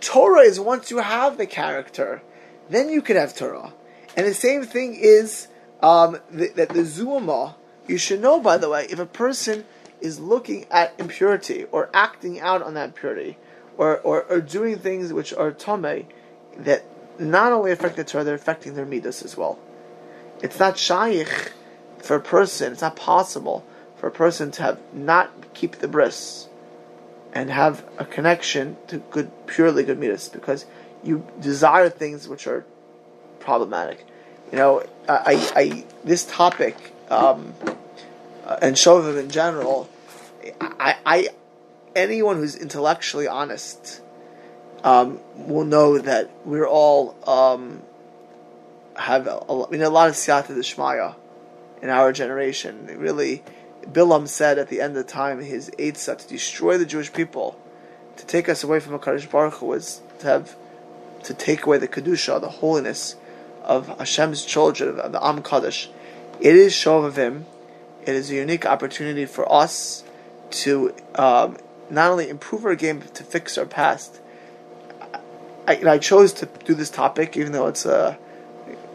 [0.00, 2.22] Torah is once you have the character,
[2.68, 3.72] then you can have Torah.
[4.16, 5.48] And the same thing is
[5.82, 7.56] um, that the, the Zuma,
[7.86, 9.64] you should know, by the way, if a person
[10.00, 13.36] is looking at impurity or acting out on that purity
[13.76, 16.06] or, or, or doing things which are tome
[16.56, 16.84] that
[17.18, 19.58] not only affect the Torah, they're affecting their midas as well.
[20.42, 21.52] It's not shaykh
[21.98, 23.66] for a person, it's not possible
[24.00, 26.48] for a person to have not keep the bris
[27.34, 30.64] and have a connection to good, purely good midas because
[31.04, 32.64] you desire things which are
[33.40, 34.06] problematic.
[34.50, 36.76] You know, I, I this topic
[37.10, 37.52] um,
[38.46, 39.88] uh, and Shovavim in general,
[40.60, 41.28] I, I
[41.94, 44.00] anyone who's intellectually honest
[44.82, 47.82] um, will know that we're all um,
[48.96, 51.14] have a, a, I mean, a lot of siyata d'shmaya
[51.82, 52.86] in our generation.
[52.98, 53.42] Really,
[53.92, 57.58] Bilam said at the end of the time, his eitzah to destroy the Jewish people,
[58.16, 60.56] to take us away from Hakadosh Baruch Hu was to have
[61.24, 63.16] to take away the kedusha, the holiness
[63.62, 65.90] of Hashem's children of the Am Kaddish.
[66.40, 67.44] It is Shovavim.
[68.02, 70.04] It is a unique opportunity for us
[70.50, 71.58] to um,
[71.90, 74.20] not only improve our game but to fix our past.
[75.66, 78.18] I, I chose to do this topic, even though it's a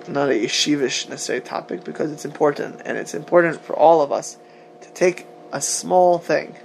[0.08, 4.38] not a yeshivish necessary topic, because it's important, and it's important for all of us
[4.96, 6.56] take a small thing,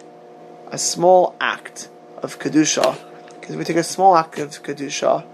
[0.69, 2.99] a small act of kedusha.
[3.39, 5.27] Because we take a small act of kedusha,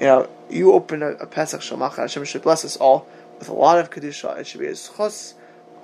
[0.00, 3.06] you know, you open a, a Pesach Shalmach, Hashem should bless us all
[3.38, 4.38] with a lot of kedusha.
[4.38, 4.74] It should be a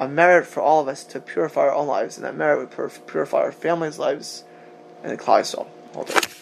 [0.01, 3.07] a merit for all of us to purify our own lives, and that merit would
[3.07, 4.45] purify our families' lives
[5.03, 5.69] and the Yisrael.
[5.93, 6.34] Hold on.